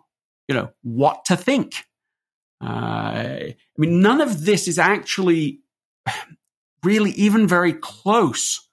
[0.47, 1.85] you know, what to think.
[2.61, 5.61] Uh, I mean, none of this is actually
[6.83, 8.67] really even very close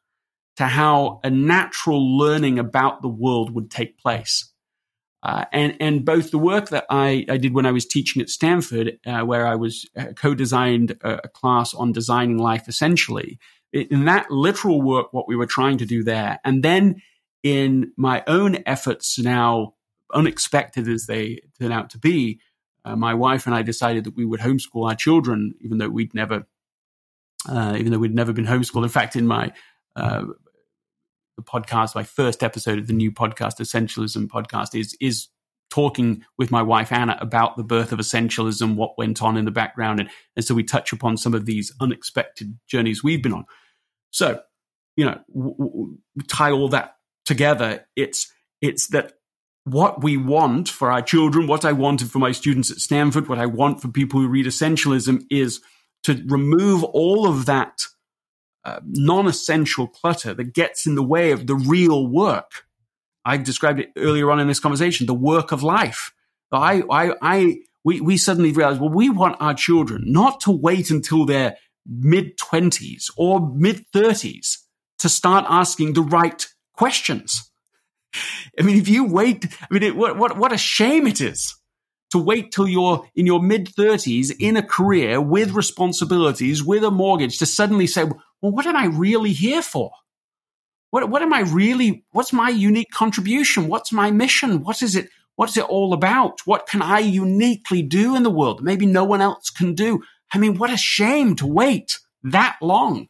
[0.57, 4.53] to how a natural learning about the world would take place.
[5.23, 8.31] Uh, and and both the work that I, I did when I was teaching at
[8.31, 13.39] Stanford, uh, where I was uh, co-designed a, a, class on designing life essentially,
[13.73, 17.03] in that literal work, what we were trying to do there, and then
[17.43, 19.75] in my own efforts now,
[20.13, 22.41] unexpected as they turn out to be,
[22.85, 26.15] uh, my wife and I decided that we would homeschool our children, even though we'd
[26.15, 26.47] never
[27.49, 28.83] uh, even though we'd never been homeschooled.
[28.83, 29.53] In fact, in my
[29.97, 30.25] uh,
[31.43, 35.29] podcast, my first episode of the new podcast, Essentialism podcast, is is
[35.71, 39.51] talking with my wife Anna about the birth of essentialism, what went on in the
[39.51, 43.45] background, and, and so we touch upon some of these unexpected journeys we've been on.
[44.11, 44.41] So,
[44.97, 45.97] you know, w- w-
[46.29, 47.87] tie all that together.
[47.97, 49.13] It's it's that
[49.65, 53.39] what we want for our children, what I wanted for my students at Stanford, what
[53.39, 55.61] I want for people who read essentialism is
[56.05, 57.83] to remove all of that
[58.65, 62.65] uh, non-essential clutter that gets in the way of the real work.
[63.25, 66.13] I described it earlier on in this conversation, the work of life.
[66.53, 70.91] I, I, I, we, we suddenly realized, well, we want our children not to wait
[70.91, 74.67] until their mid twenties or mid thirties
[74.99, 77.51] to start asking the right questions.
[78.59, 81.55] I mean, if you wait, I mean, it, what, what, what a shame it is
[82.11, 86.91] to wait till you're in your mid 30s in a career with responsibilities, with a
[86.91, 89.93] mortgage to suddenly say, well, what am I really here for?
[90.91, 93.69] What, what am I really, what's my unique contribution?
[93.69, 94.63] What's my mission?
[94.63, 95.09] What is it?
[95.37, 96.41] What's it all about?
[96.45, 98.59] What can I uniquely do in the world?
[98.59, 100.03] That maybe no one else can do.
[100.33, 103.09] I mean, what a shame to wait that long.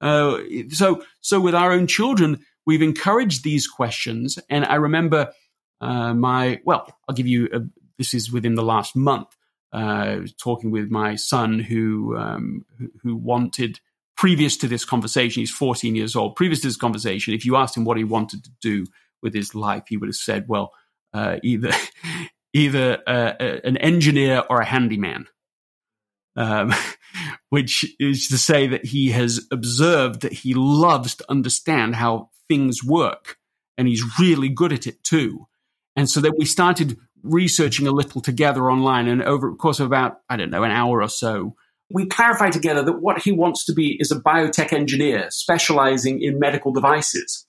[0.00, 0.38] Uh,
[0.70, 4.38] so, so with our own children, we've encouraged these questions.
[4.50, 5.32] And I remember,
[5.80, 7.60] uh, my, well, I'll give you a,
[7.98, 9.28] this is within the last month.
[9.70, 12.64] Uh, talking with my son who, um,
[13.02, 13.78] who, wanted
[14.16, 16.36] previous to this conversation, he's 14 years old.
[16.36, 18.86] Previous to this conversation, if you asked him what he wanted to do
[19.22, 20.72] with his life, he would have said, "Well,
[21.12, 21.70] uh, either
[22.54, 25.26] either uh, an engineer or a handyman."
[26.34, 26.72] Um,
[27.50, 32.82] which is to say that he has observed that he loves to understand how things
[32.82, 33.36] work,
[33.76, 35.46] and he's really good at it too.
[35.94, 39.08] And so then we started researching a little together online.
[39.08, 41.54] And over the course of about, I don't know, an hour or so,
[41.90, 46.38] we clarify together that what he wants to be is a biotech engineer specializing in
[46.38, 47.46] medical devices.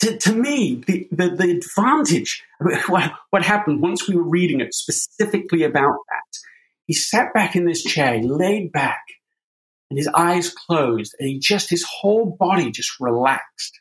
[0.00, 2.44] To, to me, the, the, the advantage,
[2.88, 6.38] what, what happened once we were reading it specifically about that,
[6.86, 9.02] he sat back in this chair, laid back,
[9.90, 13.80] and his eyes closed, and he just, his whole body just relaxed.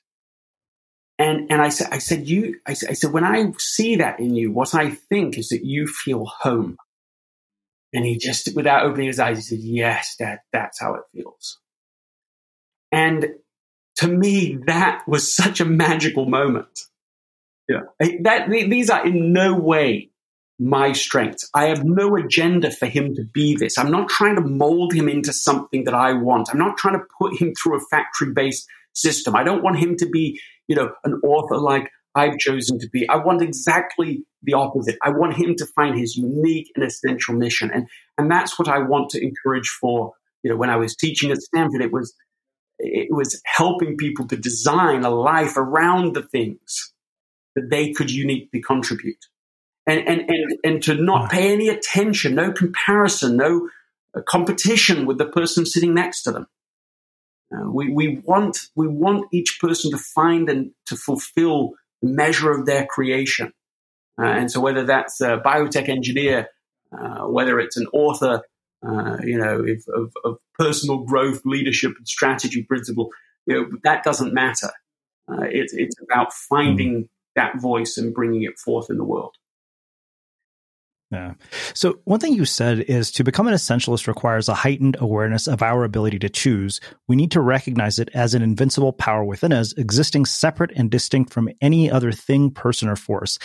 [1.17, 4.19] And, and I said, I said, you, I said, I said, when I see that
[4.19, 6.77] in you, what I think is that you feel home.
[7.93, 11.59] And he just, without opening his eyes, he said, yes, that, that's how it feels.
[12.91, 13.29] And
[13.97, 16.79] to me, that was such a magical moment.
[17.69, 17.81] Yeah.
[18.23, 20.09] That, these are in no way
[20.59, 21.49] my strengths.
[21.53, 23.77] I have no agenda for him to be this.
[23.77, 26.49] I'm not trying to mold him into something that I want.
[26.51, 29.35] I'm not trying to put him through a factory based system.
[29.35, 33.07] I don't want him to be, you know, an author like I've chosen to be.
[33.09, 34.97] I want exactly the opposite.
[35.03, 37.71] I want him to find his unique and essential mission.
[37.73, 37.87] And,
[38.17, 41.41] and that's what I want to encourage for, you know, when I was teaching at
[41.41, 42.13] Stanford, it was,
[42.79, 46.93] it was helping people to design a life around the things
[47.55, 49.25] that they could uniquely contribute.
[49.87, 53.69] And, and, and, and to not pay any attention, no comparison, no
[54.15, 56.47] uh, competition with the person sitting next to them.
[57.53, 62.51] Uh, we, we, want, we want each person to find and to fulfill the measure
[62.51, 63.53] of their creation.
[64.19, 66.49] Uh, and so whether that's a biotech engineer,
[66.97, 68.41] uh, whether it's an author,
[68.87, 73.09] uh, you know, if, of, of, personal growth, leadership, and strategy principle,
[73.45, 74.71] you know, that doesn't matter.
[75.29, 79.35] Uh, it, it's about finding that voice and bringing it forth in the world.
[81.15, 81.33] Yeah.
[81.73, 85.61] So one thing you said is to become an essentialist requires a heightened awareness of
[85.61, 86.81] our ability to choose.
[87.07, 91.31] We need to recognize it as an invincible power within us, existing separate and distinct
[91.31, 93.39] from any other thing, person, or force.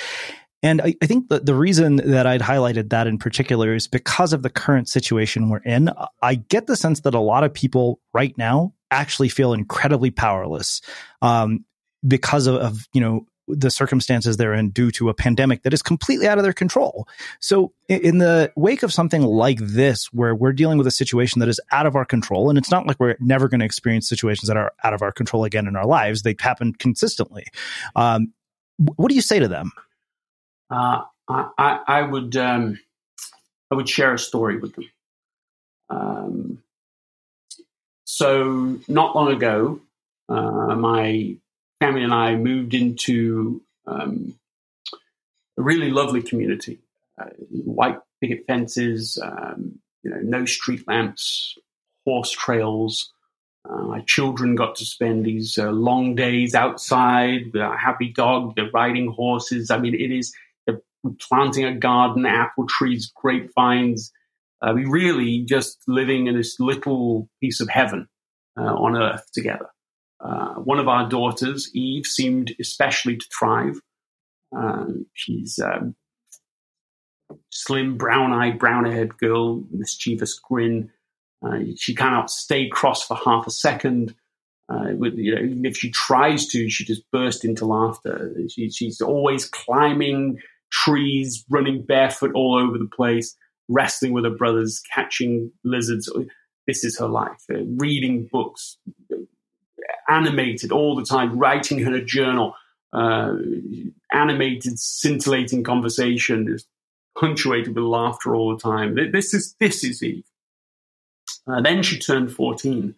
[0.63, 4.33] And I, I think that the reason that I'd highlighted that in particular is because
[4.33, 5.91] of the current situation we're in.
[6.23, 10.83] I get the sense that a lot of people right now actually feel incredibly powerless
[11.23, 11.65] um,
[12.07, 15.83] because of, of, you know the circumstances they're in due to a pandemic that is
[15.83, 17.09] completely out of their control.
[17.41, 21.49] So, in the wake of something like this, where we're dealing with a situation that
[21.49, 24.49] is out of our control, and it's not like we're never going to experience situations
[24.49, 27.45] that are out of our control again in our lives, they happen consistently.
[27.97, 28.33] Um,
[28.79, 29.73] what do you say to them?
[30.71, 32.79] Uh, I, I, would um,
[33.71, 34.91] I would share a story with them.
[35.91, 36.63] Um,
[38.05, 39.81] so not long ago,
[40.29, 41.37] uh, my
[41.81, 44.39] family and I moved into um,
[45.59, 46.79] a really lovely community.
[47.21, 51.57] Uh, white picket fences, um, you know, no street lamps,
[52.05, 53.13] horse trails.
[53.69, 58.55] Uh, my children got to spend these uh, long days outside with a happy dog,
[58.57, 59.71] they're riding horses.
[59.71, 60.33] I mean, it is
[61.21, 64.13] planting a garden, apple trees, grapevines.
[64.63, 68.09] Uh, we really just living in this little piece of heaven
[68.59, 69.69] uh, on earth together.
[70.23, 73.81] Uh, one of our daughters, Eve, seemed especially to thrive.
[74.55, 75.95] Um, she's um,
[77.51, 80.91] slim, brown-eyed, brown-haired girl, mischievous grin.
[81.43, 84.15] Uh, she cannot stay cross for half a second.
[84.71, 88.35] Uh, you know, if she tries to, she just bursts into laughter.
[88.49, 90.39] She, she's always climbing
[90.71, 93.37] trees, running barefoot all over the place,
[93.69, 96.13] wrestling with her brothers, catching lizards.
[96.67, 97.43] This is her life.
[97.51, 98.77] Uh, reading books,
[100.11, 102.55] animated all the time, writing in a journal,
[102.93, 103.35] uh,
[104.13, 106.67] animated, scintillating conversation, just
[107.19, 108.97] punctuated with laughter all the time.
[109.13, 110.25] This is this is Eve.
[111.47, 112.97] Uh, then she turned fourteen,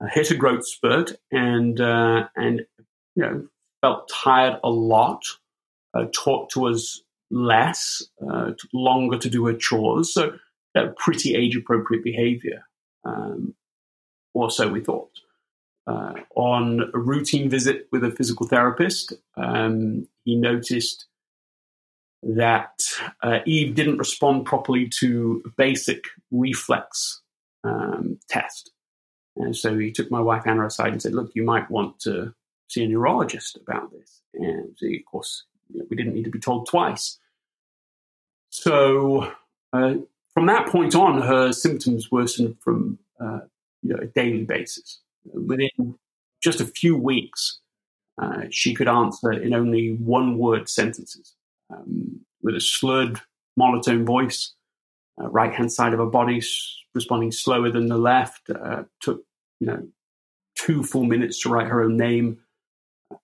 [0.00, 2.66] uh, hit a growth spurt, and uh, and
[3.14, 3.46] you know
[3.82, 5.22] felt tired a lot.
[5.94, 10.14] Uh, talked to us less, uh, took longer to do her chores.
[10.14, 10.38] So
[10.96, 12.64] pretty age appropriate behavior,
[13.04, 13.54] um,
[14.32, 15.10] or so we thought
[15.86, 21.06] uh, on a routine visit with a physical therapist, um, he noticed
[22.22, 22.78] that
[23.22, 27.20] uh, Eve didn't respond properly to a basic reflex
[27.64, 28.70] um, test.
[29.36, 32.32] And so he took my wife Anna aside and said, Look, you might want to
[32.68, 34.22] see a neurologist about this.
[34.34, 37.18] And of course, we didn't need to be told twice.
[38.50, 39.32] So
[39.72, 39.94] uh,
[40.32, 43.40] from that point on, her symptoms worsened from uh,
[43.82, 45.96] you know, a daily basis within
[46.42, 47.60] just a few weeks,
[48.20, 51.34] uh, she could answer in only one word sentences
[51.72, 53.20] um, with a slurred
[53.56, 54.54] monotone voice.
[55.20, 56.40] Uh, right hand side of her body
[56.94, 58.48] responding slower than the left.
[58.50, 59.22] Uh, took
[59.60, 59.86] you know
[60.56, 62.38] two full minutes to write her own name,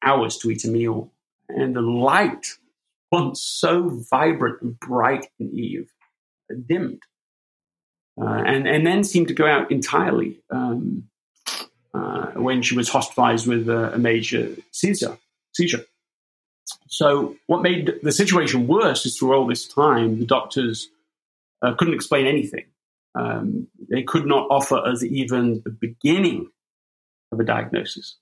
[0.03, 1.11] hours to eat a meal,
[1.49, 2.47] and the light,
[3.11, 5.91] once so vibrant and bright in Eve,
[6.67, 7.03] dimmed,
[8.21, 10.41] uh, and and then seemed to go out entirely.
[10.51, 11.05] Um,
[11.95, 15.19] uh, when she was hospitalized with a, a major seizure.
[15.53, 15.85] seizure.
[16.89, 20.89] So, what made the situation worse is through all this time, the doctors
[21.63, 22.67] uh, couldn't explain anything.
[23.19, 26.51] Um, they could not offer us even the beginning
[27.33, 28.17] of a diagnosis.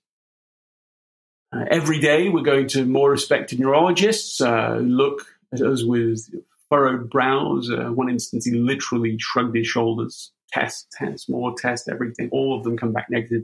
[1.53, 6.29] Uh, every day, we're going to more respected neurologists uh, look at us with
[6.69, 7.69] furrowed brows.
[7.71, 10.31] Uh, one instance, he literally shrugged his shoulders.
[10.57, 12.29] Test, test, more test, everything.
[12.31, 13.43] All of them come back negative.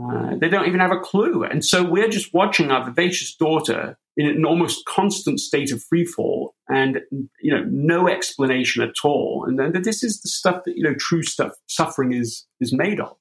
[0.00, 1.44] Uh, they don't even have a clue.
[1.44, 6.50] And so we're just watching our vivacious daughter in an almost constant state of freefall
[6.68, 7.00] and,
[7.40, 9.44] you know, no explanation at all.
[9.46, 13.00] And then this is the stuff that, you know, true stuff, suffering is, is made
[13.00, 13.16] of.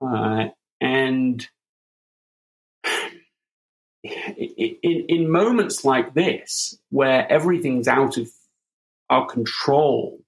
[0.00, 0.46] Uh,
[0.80, 1.46] and
[4.02, 8.28] in, in moments like this, where everything's out of
[9.08, 10.21] our control,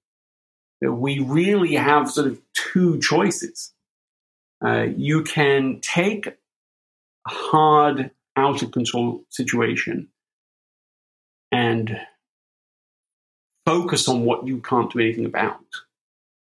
[0.92, 3.72] we really have sort of two choices.
[4.64, 6.34] Uh, you can take a
[7.26, 10.08] hard, out of control situation
[11.52, 12.00] and
[13.64, 15.64] focus on what you can't do anything about.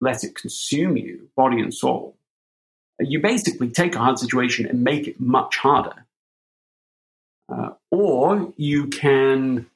[0.01, 2.17] Let it consume you, body and soul.
[3.01, 6.07] You basically take a hard situation and make it much harder.
[7.53, 9.67] Uh, or you can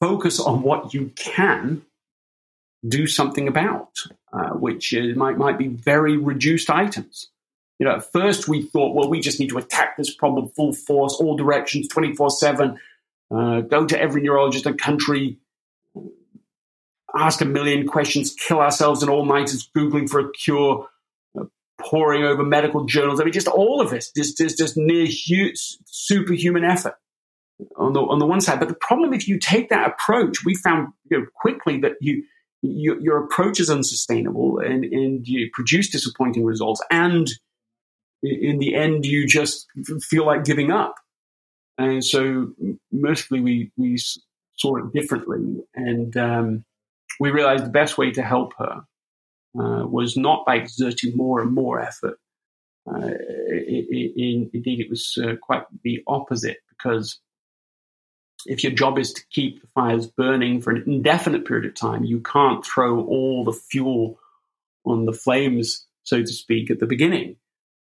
[0.00, 1.82] focus on what you can
[2.86, 3.98] do something about,
[4.32, 7.28] uh, which is, might might be very reduced items.
[7.78, 10.72] You know, at first we thought, well, we just need to attack this problem full
[10.72, 12.78] force, all directions, twenty four seven.
[13.30, 15.38] Uh, go to every neurologist in the country,
[17.14, 20.88] ask a million questions, kill ourselves in all nighters googling for a cure,
[21.38, 21.44] uh,
[21.80, 23.20] poring over medical journals.
[23.20, 26.94] I mean, just all of this, just just, just near hu- superhuman effort
[27.76, 28.58] on the on the one side.
[28.58, 32.24] But the problem, if you take that approach, we found you know, quickly that you
[32.62, 36.82] your, your approach is unsustainable and, and you produce disappointing results.
[36.90, 37.28] And
[38.22, 39.66] in the end, you just
[40.02, 40.94] feel like giving up.
[41.78, 42.52] And so
[42.92, 43.96] mostly we, we
[44.56, 45.64] saw it differently.
[45.74, 46.64] And um,
[47.18, 48.82] we realized the best way to help her
[49.58, 52.18] uh, was not by exerting more and more effort.
[52.86, 57.18] Uh, it, it, indeed, it was uh, quite the opposite because
[58.46, 62.04] if your job is to keep the fires burning for an indefinite period of time,
[62.04, 64.18] you can't throw all the fuel
[64.84, 67.36] on the flames, so to speak, at the beginning.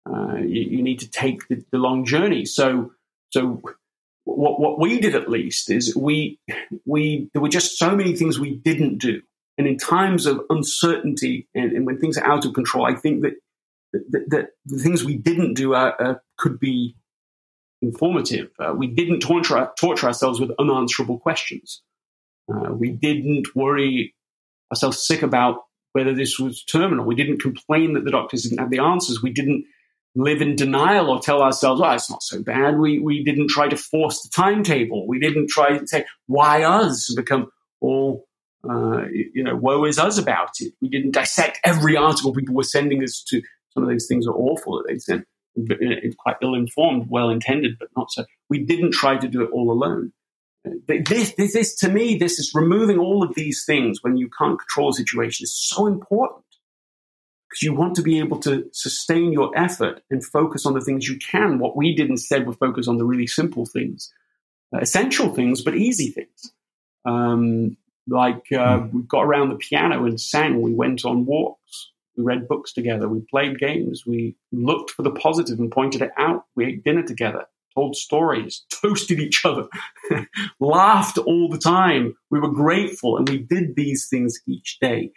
[0.07, 2.45] Uh, you, you, need to take the, the, long journey.
[2.45, 2.93] So,
[3.31, 3.63] so
[4.25, 6.39] what what we did at least is we
[6.85, 9.23] we there were just so many things we didn't do,
[9.57, 13.23] and in times of uncertainty and, and when things are out of control, I think
[13.23, 13.33] that
[14.11, 16.97] that, that the things we didn't do are, uh, could be
[17.85, 18.51] informative.
[18.59, 21.83] Uh, we didn't torture, torture ourselves with unanswerable questions.
[22.53, 24.15] Uh, we didn't worry
[24.71, 25.57] ourselves sick about
[25.93, 27.05] whether this was terminal.
[27.05, 29.23] We didn't complain that the doctors didn't have the answers.
[29.23, 29.65] We didn't
[30.17, 32.79] live in denial or tell ourselves, oh, it's not so bad.
[32.79, 35.07] We, we didn't try to force the timetable.
[35.07, 37.09] We didn't try to say, why us?
[37.09, 38.27] And become all,
[38.69, 40.73] uh, you know, woe is us about it.
[40.81, 43.43] We didn't dissect every article people were sending us to.
[43.71, 45.27] Some of those things are awful that they sent
[46.19, 48.25] quite ill informed, well intended, but not so.
[48.49, 50.13] We didn't try to do it all alone.
[50.89, 54.59] This, this, this, to me, this is removing all of these things when you can't
[54.59, 56.45] control a situation is so important
[57.49, 61.07] because you want to be able to sustain your effort and focus on the things
[61.07, 61.59] you can.
[61.59, 64.13] What we did instead was focus on the really simple things,
[64.75, 66.53] uh, essential things, but easy things.
[67.05, 67.77] Um,
[68.09, 68.97] like uh, hmm.
[68.97, 70.61] we got around the piano and sang.
[70.63, 71.91] We went on walks.
[72.17, 73.09] We read books together.
[73.09, 74.05] We played games.
[74.07, 76.45] We looked for the positive and pointed it out.
[76.55, 79.67] We ate dinner together, told stories, toasted each other,
[80.61, 82.17] laughed all the time.
[82.31, 85.13] We were grateful and we did these things each day.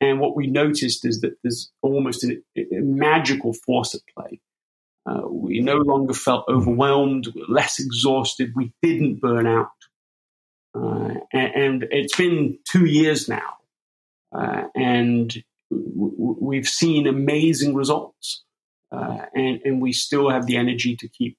[0.00, 4.40] And what we noticed is that there's almost a, a magical force at play.
[5.08, 9.68] Uh, we no longer felt overwhelmed, less exhausted, we didn't burn out.
[10.74, 13.54] Uh, and, and, it's been two years now.
[14.34, 18.44] Uh, and we've seen amazing results,
[18.92, 21.36] uh, and, and we still have the energy to keep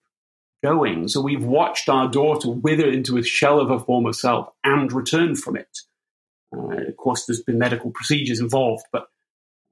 [0.63, 1.07] going.
[1.07, 5.35] So we've watched our daughter wither into a shell of her former self and return
[5.35, 5.79] from it.
[6.55, 9.07] Uh, of course, there's been medical procedures involved, but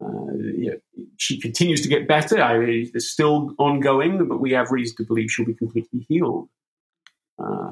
[0.03, 2.41] uh, you know, she continues to get better.
[2.41, 2.57] I
[2.93, 6.49] it's still ongoing, but we have reason to believe she'll be completely healed.
[7.41, 7.71] Uh,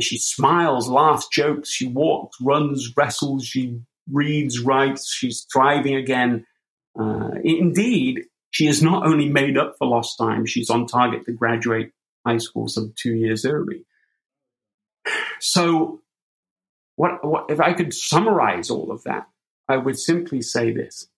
[0.00, 1.70] she smiles, laughs, jokes.
[1.70, 3.44] She walks, runs, wrestles.
[3.44, 3.80] She
[4.10, 6.46] reads, writes, she's thriving again.
[6.98, 11.32] Uh, indeed, she has not only made up for lost time, she's on target to
[11.32, 11.90] graduate
[12.26, 13.84] high school some two years early.
[15.40, 16.02] So,
[16.96, 19.26] what, what if I could summarize all of that?
[19.68, 21.08] I would simply say this.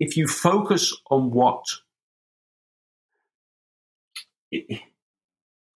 [0.00, 1.64] If you focus on what,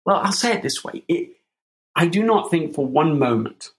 [0.04, 1.04] well, I'll say it this way.
[1.08, 1.36] It,
[1.94, 3.70] I do not think for one moment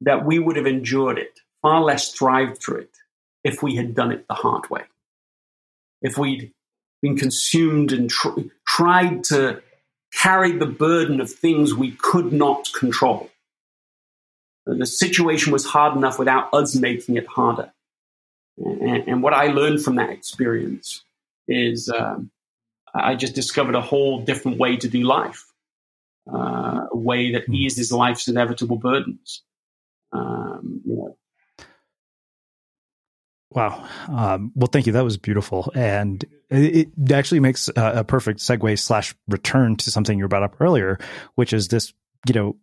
[0.00, 2.96] that we would have endured it, far less thrived through it,
[3.44, 4.82] if we had done it the hard way.
[6.02, 6.52] If we'd
[7.02, 9.62] been consumed and tr- tried to
[10.12, 13.30] carry the burden of things we could not control.
[14.66, 17.72] The situation was hard enough without us making it harder.
[18.58, 21.04] And, and what I learned from that experience
[21.46, 22.30] is um,
[22.94, 25.44] I just discovered a whole different way to do life,
[26.32, 27.54] uh, a way that hmm.
[27.54, 29.42] eases life's inevitable burdens.
[30.12, 31.16] Um, you know.
[33.50, 33.88] Wow.
[34.08, 34.92] Um, well, thank you.
[34.92, 40.28] That was beautiful, and it, actually makes a perfect segue slash return to something you
[40.28, 40.98] brought up earlier,
[41.36, 41.94] which is this,
[42.26, 42.56] you know,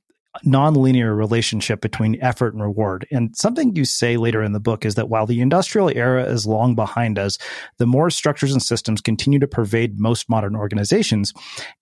[0.45, 3.05] nonlinear relationship between effort and reward.
[3.11, 6.47] And something you say later in the book is that while the industrial era is
[6.47, 7.37] long behind us,
[7.77, 11.33] the more structures and systems continue to pervade most modern organizations.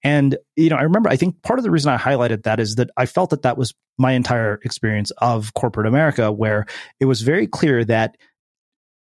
[0.04, 2.76] And, you know, I remember, I think part of the reason I highlighted that is
[2.76, 6.66] that I felt that that was my entire experience of corporate America, where
[7.00, 8.18] it was very clear that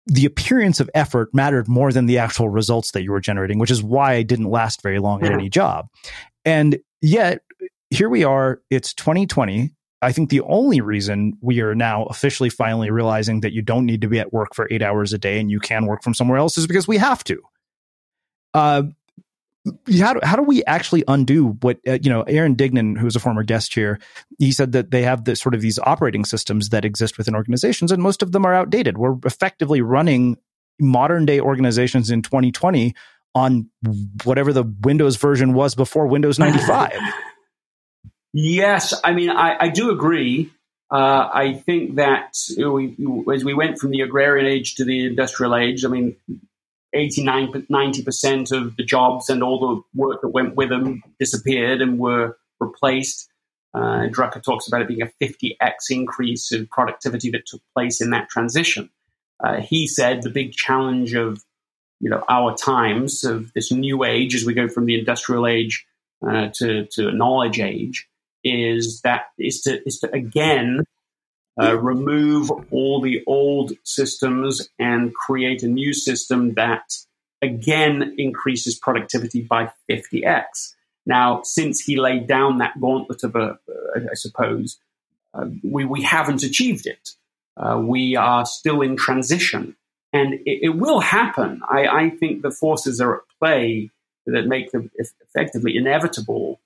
[0.05, 3.71] the appearance of effort mattered more than the actual results that you were generating, which
[3.71, 5.87] is why I didn't last very long at any job.
[6.45, 7.41] And yet,
[7.93, 9.71] here we are, it's 2020.
[10.01, 14.01] I think the only reason we are now officially finally realizing that you don't need
[14.01, 16.39] to be at work for eight hours a day and you can work from somewhere
[16.39, 17.39] else is because we have to.
[18.53, 18.83] Uh,
[19.99, 23.19] how do, how do we actually undo what uh, you know aaron dignan who's a
[23.19, 23.97] former guest here
[24.37, 27.89] he said that they have the sort of these operating systems that exist within organizations
[27.89, 30.35] and most of them are outdated we're effectively running
[30.81, 32.93] modern day organizations in 2020
[33.35, 33.69] on
[34.25, 36.91] whatever the windows version was before windows 95
[38.33, 40.51] Yes, I mean, I, I do agree.
[40.91, 42.95] Uh, I think that we,
[43.33, 46.15] as we went from the agrarian age to the industrial age, I mean,
[46.93, 51.97] 89, 90% of the jobs and all the work that went with them disappeared and
[51.99, 53.29] were replaced.
[53.73, 58.11] Uh, Drucker talks about it being a 50x increase in productivity that took place in
[58.11, 58.89] that transition.
[59.43, 61.43] Uh, he said the big challenge of
[61.99, 65.85] you know our times of this new age as we go from the industrial age
[66.27, 68.07] uh, to to a knowledge age
[68.43, 70.83] is that is to is to again
[71.61, 76.97] uh, remove all the old systems and create a new system that
[77.41, 80.73] again increases productivity by 50x.
[81.05, 84.79] Now, since he laid down that gauntlet of a, uh, I suppose,
[85.33, 87.11] uh, we, we haven't achieved it.
[87.57, 89.75] Uh, we are still in transition.
[90.13, 91.61] And it, it will happen.
[91.69, 93.89] I, I, think the forces are at play
[94.25, 96.59] that make them effectively inevitable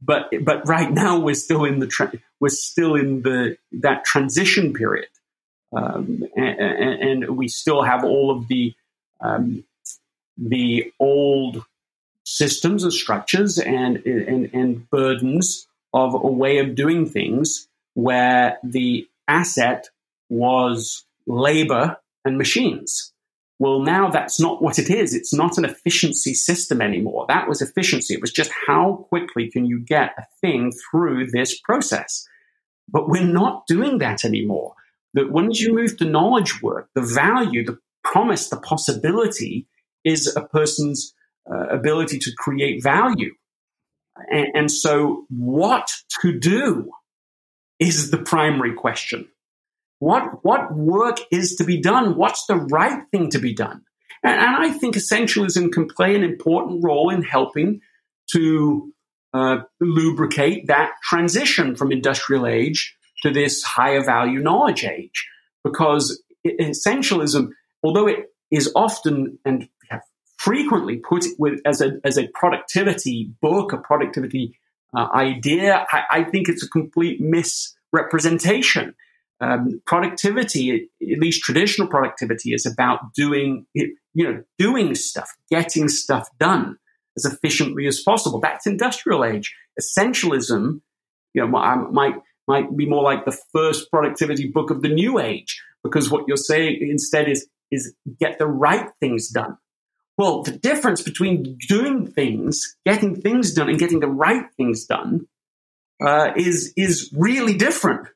[0.00, 4.72] but but right now we're still in the tra- we're still in the that transition
[4.72, 5.08] period,
[5.76, 8.74] um, and, and, we still have all of the
[9.20, 9.64] um,
[10.36, 11.64] the old
[12.24, 19.08] systems and structures and, and and burdens of a way of doing things where the
[19.26, 19.88] asset
[20.28, 23.12] was labor and machines.
[23.58, 25.14] Well, now that's not what it is.
[25.14, 27.26] It's not an efficiency system anymore.
[27.28, 28.14] That was efficiency.
[28.14, 32.24] It was just how quickly can you get a thing through this process.
[32.88, 34.74] But we're not doing that anymore.
[35.14, 39.66] That once you move to knowledge work, the value, the promise, the possibility
[40.04, 41.12] is a person's
[41.50, 43.34] uh, ability to create value.
[44.30, 45.90] And, and so, what
[46.22, 46.90] to do
[47.78, 49.28] is the primary question.
[49.98, 52.16] What, what work is to be done?
[52.16, 53.82] What's the right thing to be done?
[54.22, 57.80] And, and I think essentialism can play an important role in helping
[58.32, 58.92] to
[59.34, 65.28] uh, lubricate that transition from industrial age to this higher value knowledge age.
[65.64, 67.50] Because essentialism,
[67.82, 69.68] although it is often and
[70.38, 74.56] frequently put with, as, a, as a productivity book, a productivity
[74.96, 78.94] uh, idea, I, I think it's a complete misrepresentation.
[79.40, 86.28] Um, productivity, at least traditional productivity, is about doing you know doing stuff, getting stuff
[86.40, 86.76] done
[87.16, 88.40] as efficiently as possible.
[88.40, 89.54] That's industrial age.
[89.80, 90.80] Essentialism,
[91.34, 92.14] you know, might
[92.48, 96.36] might be more like the first productivity book of the new age, because what you're
[96.36, 99.56] saying instead is is get the right things done.
[100.16, 105.28] Well, the difference between doing things, getting things done, and getting the right things done
[106.04, 108.08] uh, is is really different.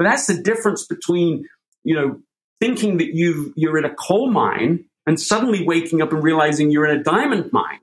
[0.00, 1.46] But that's the difference between,
[1.84, 2.22] you know,
[2.58, 6.86] thinking that you you're in a coal mine and suddenly waking up and realizing you're
[6.86, 7.80] in a diamond mine.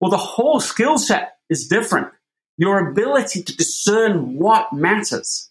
[0.00, 2.08] Well, the whole skill set is different.
[2.56, 5.48] Your ability to discern what matters,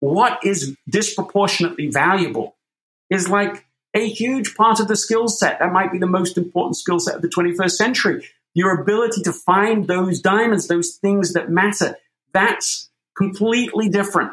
[0.00, 2.54] what is disproportionately valuable,
[3.08, 5.60] is like a huge part of the skill set.
[5.60, 8.28] That might be the most important skill set of the 21st century.
[8.52, 11.96] Your ability to find those diamonds, those things that matter,
[12.34, 14.32] that's completely different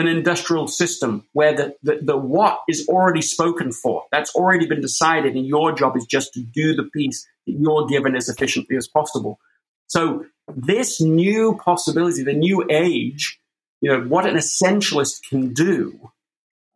[0.00, 4.04] an industrial system where the, the, the what is already spoken for.
[4.10, 7.86] That's already been decided, and your job is just to do the piece that you're
[7.86, 9.38] given as efficiently as possible.
[9.86, 13.40] So this new possibility, the new age,
[13.80, 16.12] you know, what an essentialist can do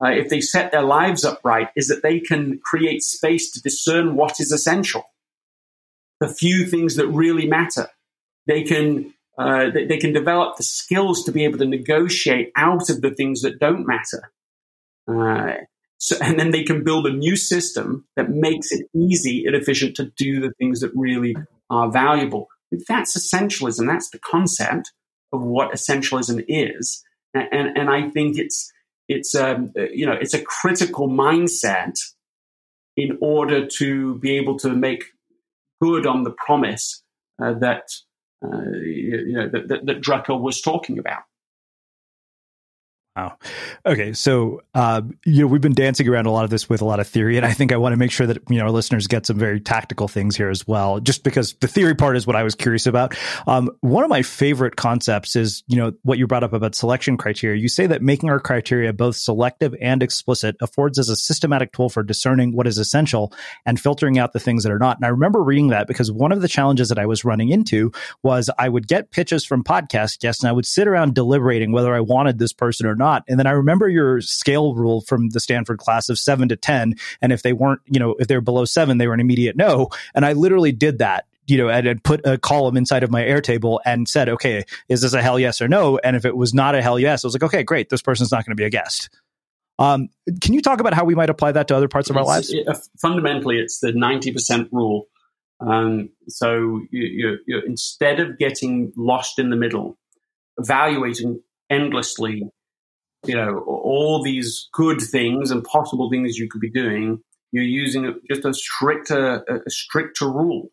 [0.05, 3.63] uh, if they set their lives up right, is that they can create space to
[3.63, 5.05] discern what is essential,
[6.21, 7.89] the few things that really matter.
[8.47, 12.89] They can uh, they, they, can develop the skills to be able to negotiate out
[12.89, 14.33] of the things that don't matter.
[15.09, 15.65] Uh,
[15.99, 19.97] so, and then they can build a new system that makes it easy and efficient
[19.97, 21.35] to do the things that really
[21.71, 22.49] are valuable.
[22.89, 23.87] That's essentialism.
[23.87, 24.93] That's the concept
[25.33, 27.03] of what essentialism is.
[27.35, 28.71] And, and, and I think it's,
[29.09, 31.95] it's, um, you know, it's a critical mindset
[32.97, 35.05] in order to be able to make
[35.83, 37.03] good on the promise
[37.43, 37.89] uh, that
[38.45, 41.23] Uh, you know, that, that, that Drucker was talking about.
[43.17, 43.39] Wow.
[43.87, 46.85] Okay, so uh, you know we've been dancing around a lot of this with a
[46.85, 48.73] lot of theory, and I think I want to make sure that you know our
[48.73, 50.99] listeners get some very tactical things here as well.
[50.99, 53.17] Just because the theory part is what I was curious about.
[53.47, 57.17] Um, one of my favorite concepts is you know what you brought up about selection
[57.17, 57.61] criteria.
[57.61, 61.91] You say that making our criteria both selective and explicit affords us a systematic tool
[61.91, 63.33] for discerning what is essential
[63.65, 64.97] and filtering out the things that are not.
[64.97, 67.93] And I remember reading that because one of the challenges that I was running into
[68.25, 71.95] was I would get pitches from podcast guests, and I would sit around deliberating whether
[71.95, 73.25] I wanted this person or not not.
[73.29, 76.95] And then I remember your scale rule from the Stanford class of seven to 10.
[77.21, 79.89] And if they weren't, you know, if they're below seven, they were an immediate no.
[80.15, 83.79] And I literally did that you know, and, put a column inside of my Airtable
[83.85, 85.99] and said, okay, is this a hell yes or no?
[85.99, 88.33] And if it was not a hell yes, I was like, okay, great, this person's
[88.33, 89.11] not going to be a guest.
[89.79, 90.09] Um,
[90.41, 92.53] can you talk about how we might apply that to other parts of our lives?
[92.53, 95.07] It, uh, fundamentally, it's the 90% rule.
[95.61, 99.99] Um, so you, you, instead of getting lost in the middle,
[100.59, 102.45] evaluating endlessly
[103.25, 107.23] you know, all these good things and possible things you could be doing,
[107.53, 110.71] you're using just a stricter, a stricter rule.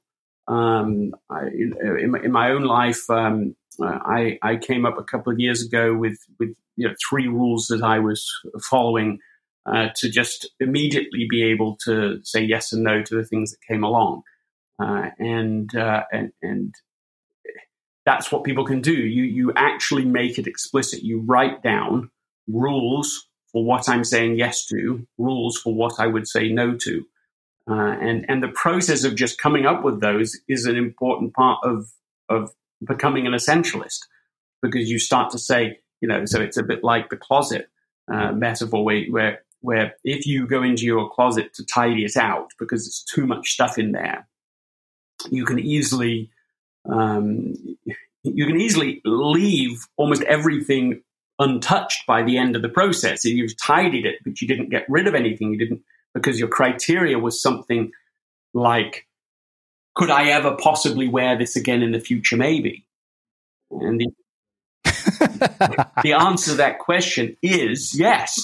[0.47, 5.39] Um, I, in, in, my own life, um, I, I came up a couple of
[5.39, 8.27] years ago with, with you know, three rules that I was
[8.69, 9.19] following
[9.65, 13.59] uh, to just immediately be able to say yes and no to the things that
[13.67, 14.23] came along.
[14.81, 16.73] Uh, and, uh, and, and
[18.05, 18.93] that's what people can do.
[18.93, 21.03] You, you actually make it explicit.
[21.03, 22.09] You write down
[22.47, 27.05] rules for what I'm saying yes to, rules for what I would say no to.
[27.69, 31.59] Uh, and, and the process of just coming up with those is an important part
[31.63, 31.91] of,
[32.29, 32.51] of
[32.85, 33.99] becoming an essentialist
[34.61, 37.69] because you start to say, you know, so it's a bit like the closet
[38.11, 42.51] uh, metaphor where, where, where if you go into your closet to tidy it out
[42.57, 44.27] because it's too much stuff in there,
[45.29, 46.31] you can easily,
[46.89, 47.53] um,
[48.23, 51.03] you can easily leave almost everything
[51.41, 53.25] untouched by the end of the process.
[53.25, 55.51] You've tidied it, but you didn't get rid of anything.
[55.51, 55.81] You didn't
[56.13, 57.91] because your criteria was something
[58.53, 59.07] like,
[59.95, 62.37] could I ever possibly wear this again in the future?
[62.37, 62.85] Maybe.
[63.71, 64.07] And the,
[66.03, 68.37] the answer to that question is yes.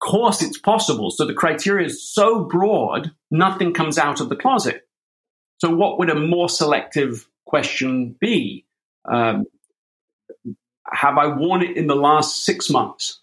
[0.00, 1.10] Of course, it's possible.
[1.10, 4.82] So the criteria is so broad, nothing comes out of the closet.
[5.60, 8.64] So, what would a more selective question be?
[9.10, 9.46] Um,
[10.92, 13.20] have I worn it in the last six months?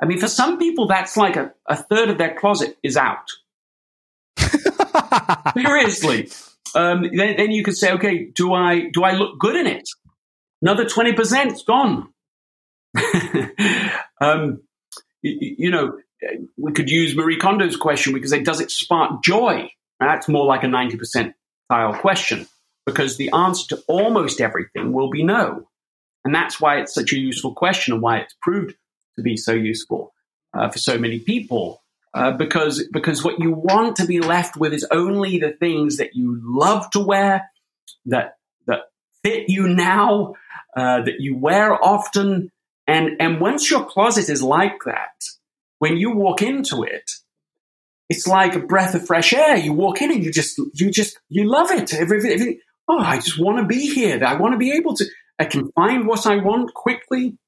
[0.00, 3.30] I mean, for some people, that's like a, a third of their closet is out.
[5.54, 6.30] Seriously.
[6.74, 9.88] Um, then, then, you could say, okay, do I do I look good in it?
[10.62, 12.12] Another twenty percent is gone.
[14.20, 14.60] um,
[15.22, 15.98] you, you, know,
[16.56, 19.70] we could use Marie Kondo's question because it does it spark joy?
[19.98, 21.34] That's more like a ninety percent
[21.66, 22.46] style question
[22.86, 25.67] because the answer to almost everything will be no.
[26.24, 28.74] And that's why it's such a useful question and why it's proved
[29.16, 30.12] to be so useful
[30.54, 31.82] uh, for so many people.
[32.14, 36.14] Uh, because because what you want to be left with is only the things that
[36.14, 37.50] you love to wear,
[38.06, 38.80] that that
[39.22, 40.34] fit you now,
[40.74, 42.50] uh, that you wear often,
[42.86, 45.22] and and once your closet is like that,
[45.78, 47.10] when you walk into it,
[48.08, 49.56] it's like a breath of fresh air.
[49.56, 51.92] You walk in and you just you just you love it.
[51.92, 52.58] Everything,
[52.88, 54.24] oh, I just want to be here.
[54.24, 55.04] I want to be able to.
[55.38, 57.38] I can find what I want quickly.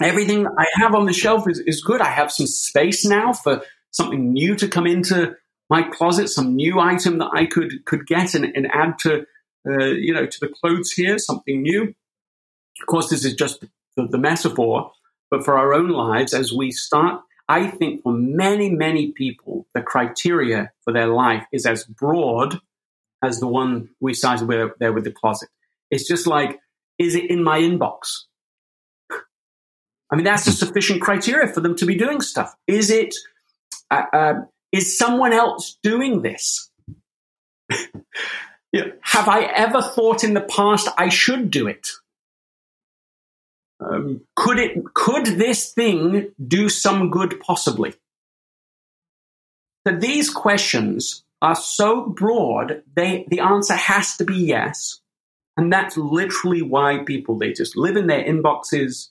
[0.00, 2.00] Everything I have on the shelf is, is good.
[2.00, 5.36] I have some space now for something new to come into
[5.70, 9.26] my closet, some new item that I could could get and, and add to
[9.66, 11.94] uh, you know to the clothes here, something new.
[12.80, 13.64] Of course, this is just
[13.96, 14.92] the, the metaphor,
[15.30, 19.82] but for our own lives, as we start, I think for many many people, the
[19.82, 22.58] criteria for their life is as broad
[23.22, 25.48] as the one we started with there with the closet.
[25.90, 26.58] It's just like
[27.02, 28.24] is it in my inbox?
[30.10, 32.54] I mean, that's a sufficient criteria for them to be doing stuff.
[32.66, 33.14] Is it?
[33.90, 34.34] Uh, uh,
[34.70, 36.70] is someone else doing this?
[37.70, 41.88] have I ever thought in the past I should do it?
[43.80, 44.82] Um, could it?
[44.94, 47.40] Could this thing do some good?
[47.40, 47.94] Possibly.
[49.86, 52.82] So these questions are so broad.
[52.94, 55.00] They the answer has to be yes,
[55.56, 59.08] and that's literally why people they just live in their inboxes.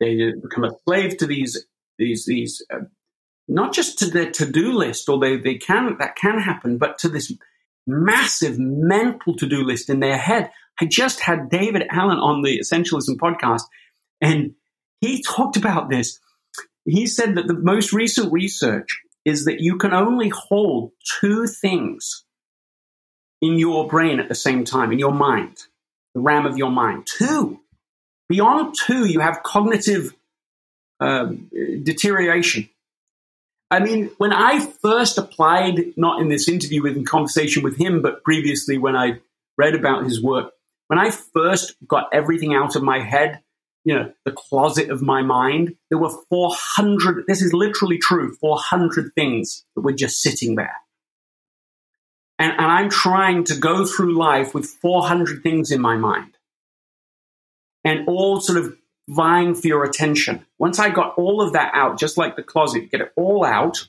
[0.00, 1.66] They become a slave to these
[1.98, 2.64] these these.
[2.72, 2.84] Uh,
[3.50, 7.32] not just to their to-do list, or they, can that can happen, but to this
[7.86, 10.50] massive mental to-do list in their head.
[10.80, 13.62] I just had David Allen on the Essentialism podcast,
[14.20, 14.54] and
[15.00, 16.20] he talked about this.
[16.84, 22.24] He said that the most recent research is that you can only hold two things
[23.40, 25.56] in your brain at the same time, in your mind,
[26.14, 27.06] the RAM of your mind.
[27.06, 27.60] Two.
[28.28, 30.14] Beyond two, you have cognitive
[31.00, 31.32] uh,
[31.82, 32.68] deterioration.
[33.70, 38.00] I mean, when I first applied, not in this interview with in conversation with him,
[38.00, 39.20] but previously when I
[39.56, 40.52] read about his work,
[40.88, 43.40] when I first got everything out of my head,
[43.84, 49.14] you know, the closet of my mind, there were 400, this is literally true, 400
[49.14, 50.76] things that were just sitting there.
[52.38, 56.36] And, and I'm trying to go through life with 400 things in my mind
[57.84, 58.76] and all sort of
[59.08, 60.44] vying for your attention.
[60.58, 63.88] Once I got all of that out, just like the closet, get it all out.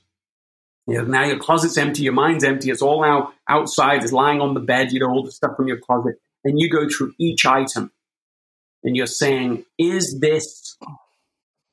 [0.87, 4.41] You know, now your closet's empty, your mind's empty, it's all out outside, it's lying
[4.41, 6.15] on the bed, you know, all the stuff from your closet.
[6.43, 7.91] And you go through each item
[8.83, 10.77] and you're saying, is this,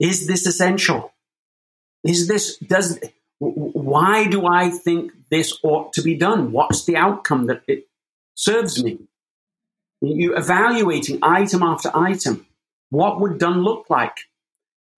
[0.01, 1.14] is this essential?
[2.05, 2.99] Is this, does,
[3.39, 6.53] why do I think this ought to be done?
[6.53, 7.87] What's the outcome that it
[8.34, 8.99] serves me?
[10.01, 12.47] You're evaluating item after item.
[12.91, 14.16] What would done look like?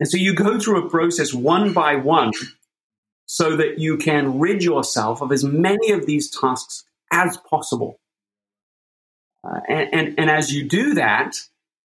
[0.00, 2.32] And so you go through a process one by one
[3.26, 7.98] so that you can rid yourself of as many of these tasks as possible.
[9.44, 11.36] Uh, and, and, and as you do that,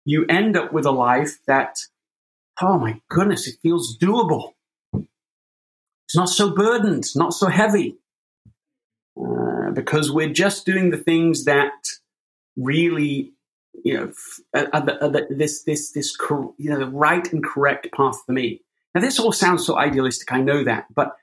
[0.05, 1.79] you end up with a life that,
[2.61, 4.53] oh my goodness, it feels doable.
[6.07, 7.97] It's not so burdened, not so heavy,
[9.21, 11.73] uh, because we're just doing the things that
[12.57, 13.33] really
[13.85, 14.13] you know,
[14.55, 16.17] are the, are the, this this this
[16.59, 18.63] you know the right and correct path for me.
[18.95, 20.33] Now, this all sounds so idealistic.
[20.33, 21.17] I know that, but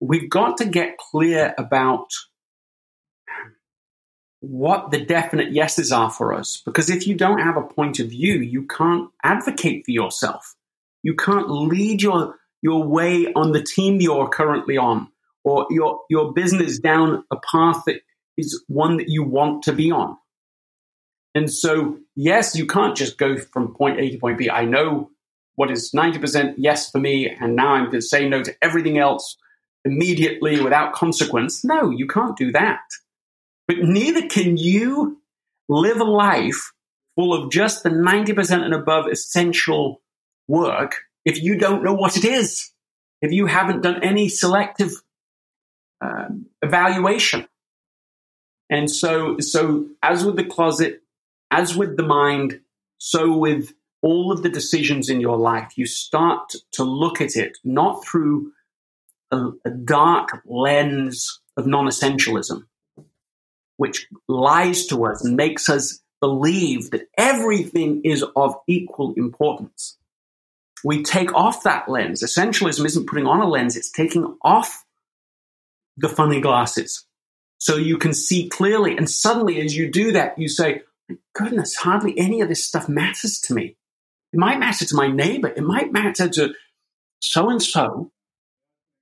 [0.00, 2.08] we've got to get clear about
[4.40, 6.62] what the definite yeses are for us.
[6.64, 10.54] Because if you don't have a point of view, you can't advocate for yourself.
[11.02, 12.36] You can't lead your
[12.66, 15.06] your way on the team you're currently on,
[15.44, 18.00] or your your business down a path that
[18.36, 20.16] is one that you want to be on.
[21.32, 24.50] And so, yes, you can't just go from point A to point B.
[24.50, 25.10] I know
[25.54, 28.98] what is 90% yes for me, and now I'm going to say no to everything
[28.98, 29.36] else
[29.84, 31.64] immediately without consequence.
[31.64, 32.80] No, you can't do that.
[33.68, 35.18] But neither can you
[35.68, 36.72] live a life
[37.14, 40.02] full of just the 90% and above essential
[40.48, 42.70] work if you don't know what it is,
[43.20, 44.92] if you haven't done any selective
[46.00, 47.46] um, evaluation.
[48.70, 51.02] And so, so as with the closet,
[51.50, 52.60] as with the mind,
[52.98, 53.72] so with
[54.02, 58.52] all of the decisions in your life, you start to look at it not through
[59.32, 62.64] a, a dark lens of non essentialism,
[63.76, 69.96] which lies to us and makes us believe that everything is of equal importance.
[70.84, 72.22] We take off that lens.
[72.22, 74.84] Essentialism isn't putting on a lens, it's taking off
[75.96, 77.06] the funny glasses
[77.58, 78.96] so you can see clearly.
[78.96, 80.82] And suddenly, as you do that, you say,
[81.34, 83.76] goodness, hardly any of this stuff matters to me.
[84.32, 85.48] It might matter to my neighbor.
[85.48, 86.54] It might matter to
[87.20, 88.10] so and so.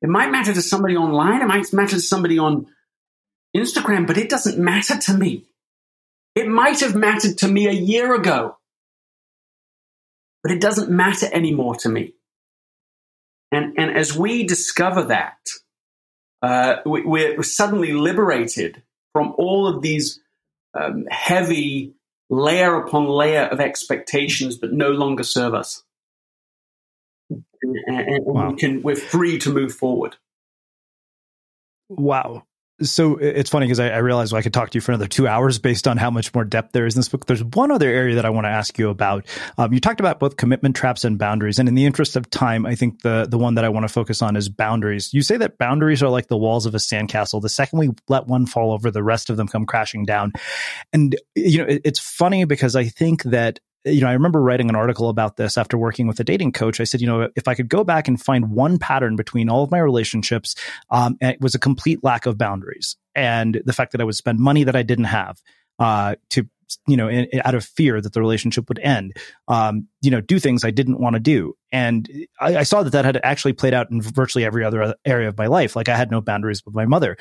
[0.03, 1.43] It might matter to somebody online.
[1.43, 2.66] It might matter to somebody on
[3.57, 5.47] Instagram, but it doesn't matter to me.
[6.35, 8.59] It might have mattered to me a year ago,
[10.45, 12.12] but it doesn't matter anymore to me.
[13.51, 15.38] And, and as we discover that,
[16.42, 18.82] uh, we, are suddenly liberated
[19.14, 20.20] from all of these
[20.78, 21.95] um, heavy
[22.28, 25.82] layer upon layer of expectations that no longer serve us.
[27.30, 28.51] And, and wow.
[28.51, 30.16] we can, we're free to move forward.
[31.88, 32.45] Wow
[32.83, 35.29] so it's funny because I, I realized I could talk to you for another two
[35.29, 37.27] hours based on how much more depth there is in this book.
[37.27, 39.27] There's one other area that I want to ask you about.
[39.59, 42.66] Um, you talked about both commitment traps and boundaries, and in the interest of time,
[42.66, 45.14] I think the the one that I want to focus on is boundaries.
[45.14, 47.41] You say that boundaries are like the walls of a sandcastle.
[47.41, 50.33] The second we let one fall over, the rest of them come crashing down.
[50.93, 54.68] And you know, it, it's funny because I think that you know, I remember writing
[54.68, 56.80] an article about this after working with a dating coach.
[56.80, 59.62] I said, you know, if I could go back and find one pattern between all
[59.62, 60.55] of my relationships,
[60.91, 64.39] um, it was a complete lack of boundaries and the fact that I would spend
[64.39, 65.43] money that I didn't have
[65.78, 66.49] uh, to
[66.87, 69.16] you know, in, out of fear that the relationship would end,
[69.49, 71.55] um, you know, do things I didn't want to do.
[71.70, 72.09] And
[72.41, 75.39] I, I, saw that that had actually played out in virtually every other area of
[75.39, 75.76] my life.
[75.76, 77.16] Like I had no boundaries with my mother.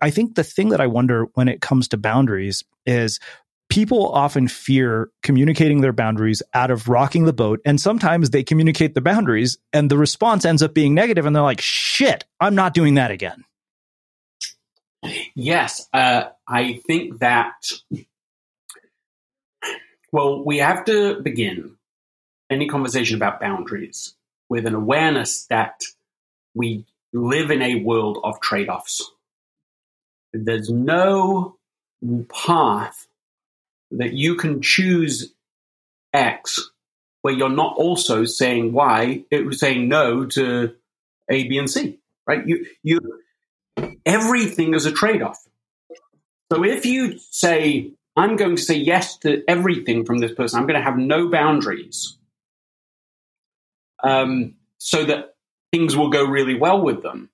[0.00, 3.20] I think the thing that I wonder when it comes to boundaries is
[3.68, 7.60] people often fear communicating their boundaries out of rocking the boat.
[7.64, 11.42] And sometimes they communicate the boundaries and the response ends up being negative and they're
[11.42, 13.44] like, shit, I'm not doing that again.
[15.34, 15.88] Yes.
[15.92, 17.52] Uh, I think that,
[20.12, 21.76] well, we have to begin
[22.50, 24.14] any conversation about boundaries
[24.48, 25.82] with an awareness that
[26.54, 29.10] we live in a world of trade offs.
[30.32, 31.56] There's no
[32.28, 33.06] path
[33.98, 35.32] that you can choose
[36.12, 36.70] X
[37.22, 40.74] where you're not also saying Y, it was saying no to
[41.30, 42.46] A, B, and C, right?
[42.46, 43.00] You, you,
[44.04, 45.42] everything is a trade off.
[46.52, 50.66] So if you say, I'm going to say yes to everything from this person, I'm
[50.66, 52.18] going to have no boundaries,
[54.02, 55.34] um, so that
[55.72, 57.30] things will go really well with them,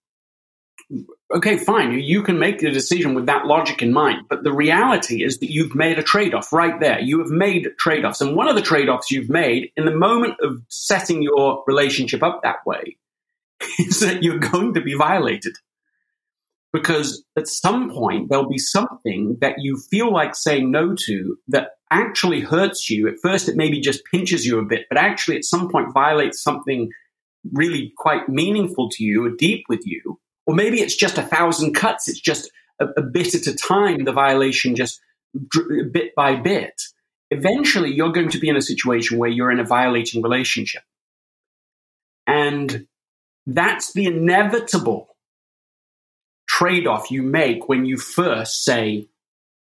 [1.33, 4.27] okay, fine, you can make the decision with that logic in mind.
[4.29, 7.01] But the reality is that you've made a trade off right there.
[7.01, 8.21] You have made trade offs.
[8.21, 12.23] And one of the trade offs you've made in the moment of setting your relationship
[12.23, 12.97] up that way
[13.79, 15.55] is that you're going to be violated.
[16.73, 21.71] Because at some point, there'll be something that you feel like saying no to that
[21.91, 23.09] actually hurts you.
[23.09, 26.41] At first, it maybe just pinches you a bit, but actually, at some point, violates
[26.41, 26.91] something
[27.53, 31.75] really quite meaningful to you or deep with you or maybe it's just a thousand
[31.75, 32.09] cuts.
[32.09, 35.01] It's just a, a bit at a time, the violation just
[35.49, 36.83] dr- bit by bit.
[37.31, 40.83] Eventually, you're going to be in a situation where you're in a violating relationship.
[42.27, 42.87] And
[43.47, 45.09] that's the inevitable
[46.49, 49.09] trade off you make when you first say,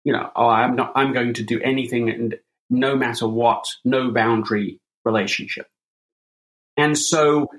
[0.03, 2.37] you know, oh, I'm not, I'm going to do anything and
[2.69, 5.67] no matter what, no boundary relationship.
[6.75, 7.49] And so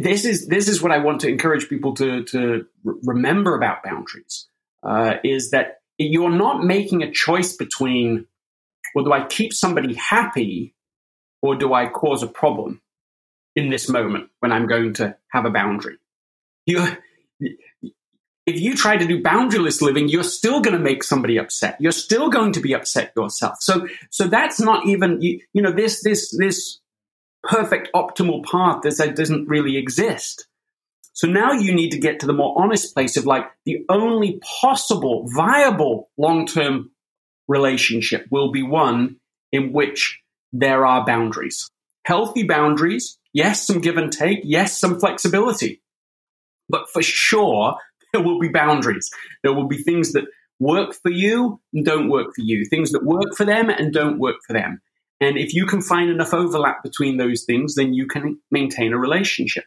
[0.00, 4.48] this is this is what I want to encourage people to to remember about boundaries
[4.82, 8.26] uh, is that you're not making a choice between
[8.94, 10.74] well, do I keep somebody happy
[11.42, 12.80] or do I cause a problem
[13.56, 15.96] in this moment when I'm going to have a boundary?
[16.66, 16.86] You,
[18.46, 21.76] if you try to do boundaryless living, you're still going to make somebody upset.
[21.80, 23.56] You're still going to be upset yourself.
[23.60, 26.78] So, so that's not even you, you know this this this
[27.44, 30.46] perfect optimal path that doesn't really exist.
[31.12, 34.40] So now you need to get to the more honest place of like the only
[34.60, 36.90] possible viable long term
[37.46, 39.16] relationship will be one
[39.52, 40.20] in which
[40.52, 41.70] there are boundaries.
[42.04, 45.82] Healthy boundaries, yes, some give and take, yes, some flexibility.
[46.68, 47.76] But for sure,
[48.12, 49.08] there will be boundaries.
[49.42, 50.24] There will be things that
[50.58, 54.18] work for you and don't work for you, things that work for them and don't
[54.18, 54.80] work for them.
[55.20, 58.98] And if you can find enough overlap between those things, then you can maintain a
[58.98, 59.64] relationship.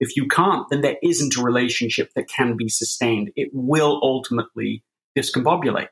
[0.00, 3.30] If you can't, then there isn't a relationship that can be sustained.
[3.36, 4.84] It will ultimately
[5.16, 5.88] discombobulate.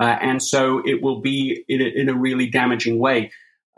[0.00, 3.30] Uh, and so it will be in a, in a really damaging way.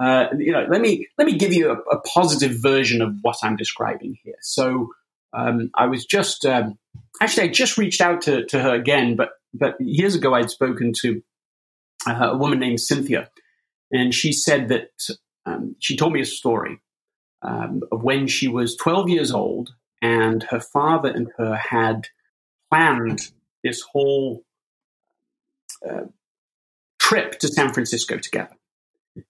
[0.03, 3.37] Uh, you know, let me let me give you a, a, positive version of what
[3.43, 4.37] I'm describing here.
[4.41, 4.89] So
[5.33, 6.79] um, I was just um,
[7.21, 10.93] actually I just reached out to, to her again, but but years ago I'd spoken
[11.03, 11.23] to
[12.07, 13.29] uh, a woman named Cynthia,
[13.93, 14.91] and she said that
[15.45, 16.81] um, she told me a story
[17.43, 19.71] um, of when she was 12 years old
[20.01, 22.09] and her father and her had
[22.71, 23.21] planned
[23.63, 24.43] this whole
[25.89, 26.07] uh,
[26.99, 28.57] trip to San Francisco together.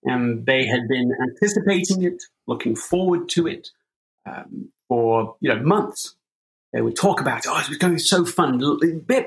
[0.05, 3.69] And they had been anticipating it, looking forward to it
[4.25, 6.15] um, for you know months.
[6.73, 8.63] They would talk about, oh, it was going to be so fun.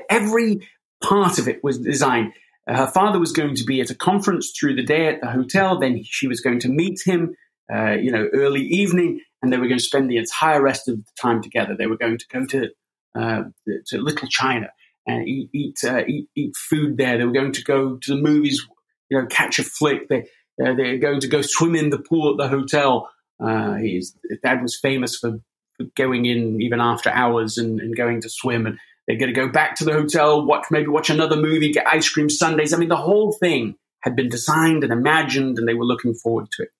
[0.08, 0.68] Every
[1.00, 2.32] part of it was designed
[2.74, 5.78] her father was going to be at a conference through the day at the hotel.
[5.78, 7.34] Then she was going to meet him,
[7.72, 10.96] uh, you know, early evening, and they were going to spend the entire rest of
[10.96, 11.76] the time together.
[11.76, 12.68] They were going to go to
[13.14, 13.42] uh,
[13.86, 14.68] to Little China
[15.06, 17.16] and eat eat, uh, eat, eat food there.
[17.16, 18.66] They were going to go to the movies,
[19.08, 20.08] you know, catch a flick.
[20.08, 20.22] They
[20.62, 23.08] uh, they're going to go swim in the pool at the hotel.
[23.38, 25.38] Uh, his dad was famous for,
[25.76, 29.40] for going in even after hours and, and going to swim and they're going to
[29.40, 32.72] go back to the hotel, watch maybe watch another movie, get ice cream sundaes.
[32.72, 36.48] I mean, the whole thing had been designed and imagined, and they were looking forward
[36.52, 36.70] to it.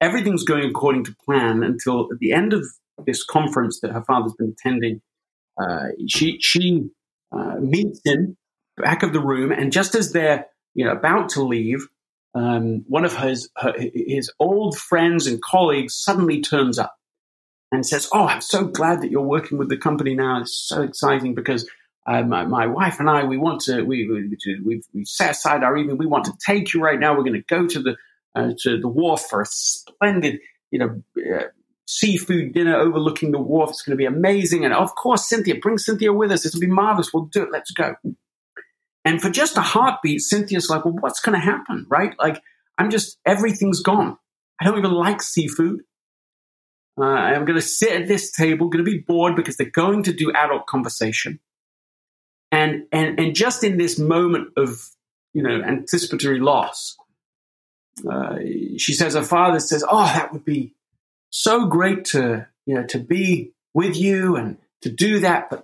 [0.00, 2.64] Everything's going according to plan until at the end of
[3.06, 5.00] this conference that her father's been attending.
[5.60, 6.88] Uh, she she
[7.32, 8.36] uh, meets him
[8.76, 11.86] back of the room, and just as they're you know about to leave,
[12.34, 16.94] um, one of his her, his old friends and colleagues suddenly turns up
[17.70, 20.40] and says, "Oh, I'm so glad that you're working with the company now.
[20.40, 21.68] It's so exciting because
[22.08, 24.34] uh, my, my, wife and I, we want to, we, we,
[24.64, 25.98] we've, we set aside our evening.
[25.98, 27.14] We want to take you right now.
[27.14, 27.96] We're going to go to the,
[28.34, 30.40] uh, to the wharf for a splendid,
[30.70, 31.48] you know, uh,
[31.86, 33.70] seafood dinner overlooking the wharf.
[33.70, 34.64] It's going to be amazing.
[34.64, 36.46] And of course, Cynthia, bring Cynthia with us.
[36.46, 37.12] It'll be marvelous.
[37.12, 37.50] We'll do it.
[37.52, 37.94] Let's go.
[39.04, 41.86] And for just a heartbeat, Cynthia's like, well, what's going to happen?
[41.90, 42.14] Right?
[42.18, 42.40] Like,
[42.78, 44.16] I'm just, everything's gone.
[44.58, 45.80] I don't even like seafood.
[46.98, 50.02] Uh, I'm going to sit at this table, going to be bored because they're going
[50.04, 51.38] to do adult conversation.
[52.50, 54.80] And, and, and just in this moment of,
[55.32, 56.96] you know, anticipatory loss,
[58.06, 58.38] uh,
[58.76, 60.74] she says her father says, "Oh, that would be
[61.30, 65.62] so great to you know to be with you and to do that, but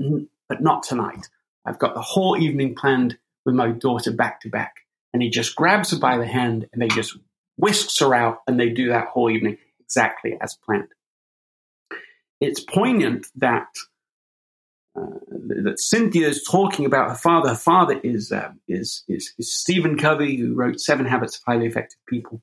[0.49, 1.29] but not tonight.
[1.65, 4.77] I've got the whole evening planned with my daughter back to back."
[5.13, 7.17] And he just grabs her by the hand and they just
[7.57, 10.89] whisks her out, and they do that whole evening exactly as planned.
[12.45, 13.69] It's poignant that
[14.97, 15.07] uh,
[15.65, 17.51] that Cynthia is talking about her father.
[17.51, 21.67] Her father is, uh, is, is, is Stephen Covey, who wrote Seven Habits of Highly
[21.67, 22.43] Effective People.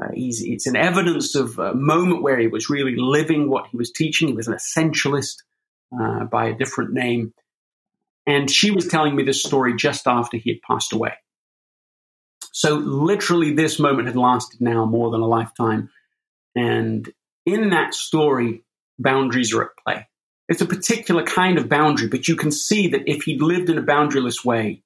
[0.00, 3.90] Uh, it's an evidence of a moment where he was really living what he was
[3.90, 4.28] teaching.
[4.28, 5.36] He was an essentialist
[5.98, 7.32] uh, by a different name.
[8.26, 11.14] And she was telling me this story just after he had passed away.
[12.52, 15.90] So, literally, this moment had lasted now more than a lifetime.
[16.54, 17.08] And
[17.46, 18.62] in that story,
[18.98, 20.08] boundaries are at play.
[20.48, 23.78] It's a particular kind of boundary, but you can see that if he'd lived in
[23.78, 24.82] a boundaryless way,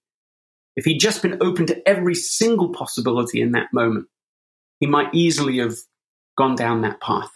[0.74, 4.06] if he'd just been open to every single possibility in that moment,
[4.80, 5.76] he might easily have
[6.36, 7.30] gone down that path.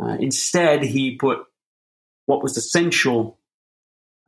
[0.00, 1.40] Uh, instead, he put
[2.26, 3.38] what was essential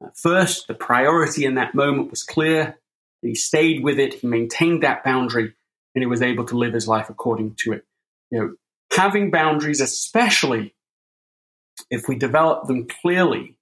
[0.02, 0.66] uh, first.
[0.66, 2.78] The priority in that moment was clear.
[3.20, 4.14] He stayed with it.
[4.14, 5.52] He maintained that boundary,
[5.94, 7.84] and he was able to live his life according to it.
[8.30, 8.54] You know,
[8.92, 10.74] having boundaries, especially
[11.90, 13.56] if we develop them clearly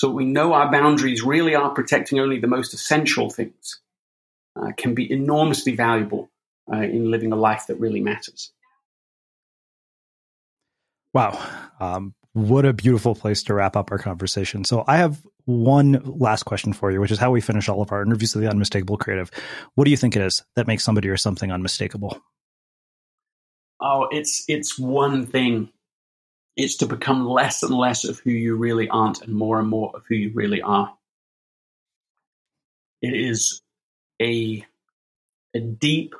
[0.00, 3.80] so we know our boundaries really are protecting only the most essential things,
[4.58, 6.30] uh, can be enormously valuable
[6.72, 8.50] uh, in living a life that really matters.
[11.12, 11.38] Wow.
[11.80, 14.64] Um, what a beautiful place to wrap up our conversation.
[14.64, 17.92] So, I have one last question for you, which is how we finish all of
[17.92, 19.30] our interviews of the Unmistakable Creative.
[19.74, 22.18] What do you think it is that makes somebody or something unmistakable?
[23.82, 25.68] Oh, it's it's one thing
[26.60, 29.90] it's to become less and less of who you really aren't and more and more
[29.94, 30.94] of who you really are.
[33.00, 33.62] It is
[34.20, 34.66] a,
[35.54, 36.14] a deep,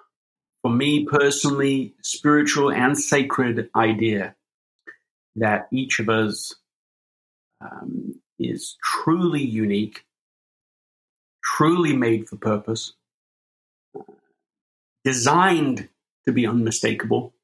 [0.62, 4.34] for me personally, spiritual and sacred idea
[5.36, 6.54] that each of us
[7.60, 10.06] um, is truly unique,
[11.44, 12.94] truly made for purpose,
[15.04, 15.86] designed
[16.26, 17.34] to be unmistakable,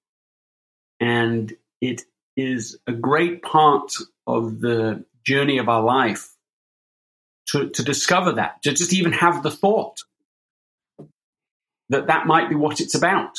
[0.98, 2.04] and it
[2.36, 3.92] is a great part
[4.26, 6.30] of the journey of our life
[7.48, 10.00] to, to discover that, to just even have the thought
[11.88, 13.38] that that might be what it's about.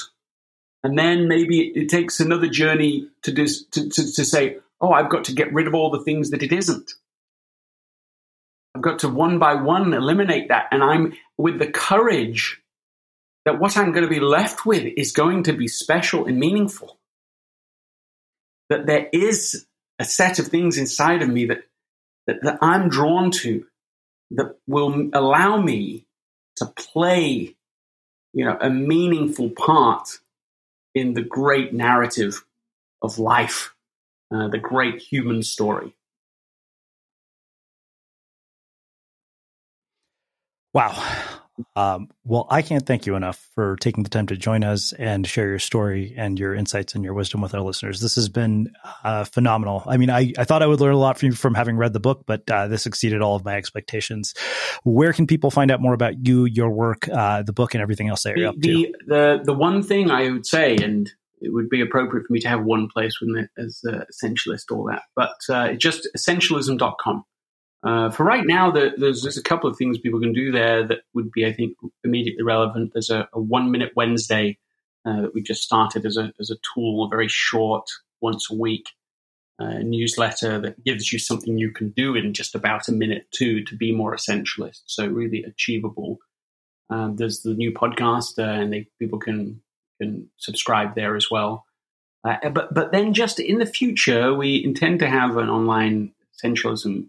[0.83, 5.09] And then maybe it, takes another journey to, dis, to, to, to say, oh, I've
[5.09, 6.93] got to get rid of all the things that it isn't.
[8.75, 10.67] I've got to one by one eliminate that.
[10.71, 12.61] And I'm with the courage
[13.45, 16.97] that what I'm going to be left with is going to be special and meaningful
[18.69, 19.65] that there is
[19.99, 21.63] a set of things inside of me that,
[22.27, 23.65] that, that I'm drawn to
[24.31, 26.05] that will allow me
[26.57, 27.55] to play,
[28.33, 30.19] you know, a meaningful part
[30.93, 32.43] in the great narrative
[33.01, 33.73] of life,
[34.33, 35.93] uh, the great human story.
[40.73, 41.01] Wow.
[41.75, 45.25] Um, well, I can't thank you enough for taking the time to join us and
[45.25, 47.99] share your story and your insights and your wisdom with our listeners.
[47.99, 48.71] This has been
[49.03, 49.83] uh, phenomenal.
[49.85, 51.93] I mean, I, I thought I would learn a lot from you from having read
[51.93, 54.33] the book, but uh, this exceeded all of my expectations.
[54.83, 58.09] Where can people find out more about you, your work, uh, the book, and everything
[58.09, 58.93] else that you're the, up to?
[59.07, 61.11] The, the one thing I would say, and
[61.41, 64.71] it would be appropriate for me to have one place, wouldn't it, as uh, essentialist,
[64.71, 67.23] all that, but uh, just essentialism.com.
[67.83, 70.85] Uh, for right now, the, there's, there's a couple of things people can do there
[70.87, 72.91] that would be, I think, immediately relevant.
[72.93, 74.57] There's a, a one minute Wednesday
[75.05, 77.87] uh, that we just started as a, as a tool, a very short,
[78.21, 78.87] once a week
[79.59, 83.63] uh, newsletter that gives you something you can do in just about a minute too
[83.63, 84.81] to be more essentialist.
[84.85, 86.19] So really achievable.
[86.89, 89.61] Um, there's the new podcast, uh, and they, people can
[89.99, 91.65] can subscribe there as well.
[92.23, 97.07] Uh, but but then just in the future, we intend to have an online essentialism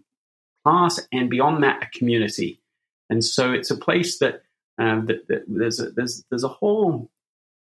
[0.69, 2.61] class, and beyond that, a community.
[3.09, 4.43] And so it's a place that,
[4.77, 7.09] um, that, that there's, a, there's, there's a whole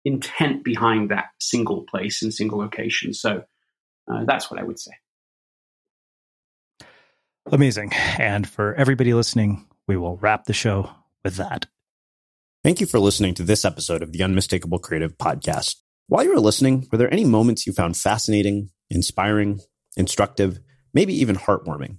[0.04, 3.12] intent behind that single place and single location.
[3.12, 3.44] So
[4.10, 4.92] uh, that's what I would say.
[7.50, 7.92] Amazing.
[8.18, 10.90] And for everybody listening, we will wrap the show
[11.22, 11.66] with that.
[12.64, 15.76] Thank you for listening to this episode of the Unmistakable Creative Podcast.
[16.08, 19.60] While you were listening, were there any moments you found fascinating, inspiring,
[19.96, 20.58] instructive,
[20.94, 21.98] maybe even heartwarming?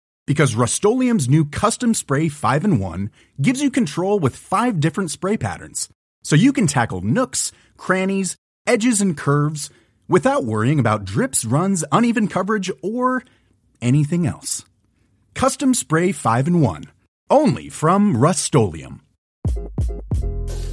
[0.27, 3.09] Because Rust-Oleum Custom Spray 5 in 1
[3.41, 5.89] gives you control with five different spray patterns.
[6.23, 8.35] So you can tackle nooks, crannies,
[8.67, 9.69] edges, and curves
[10.07, 13.23] without worrying about drips, runs, uneven coverage, or
[13.81, 14.63] anything else.
[15.33, 16.83] Custom Spray 5 in 1.
[17.29, 18.53] Only from Rust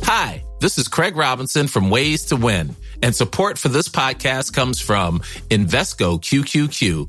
[0.03, 4.81] Hi, this is Craig Robinson from Ways to Win, and support for this podcast comes
[4.81, 5.21] from
[5.51, 7.09] Invesco QQQ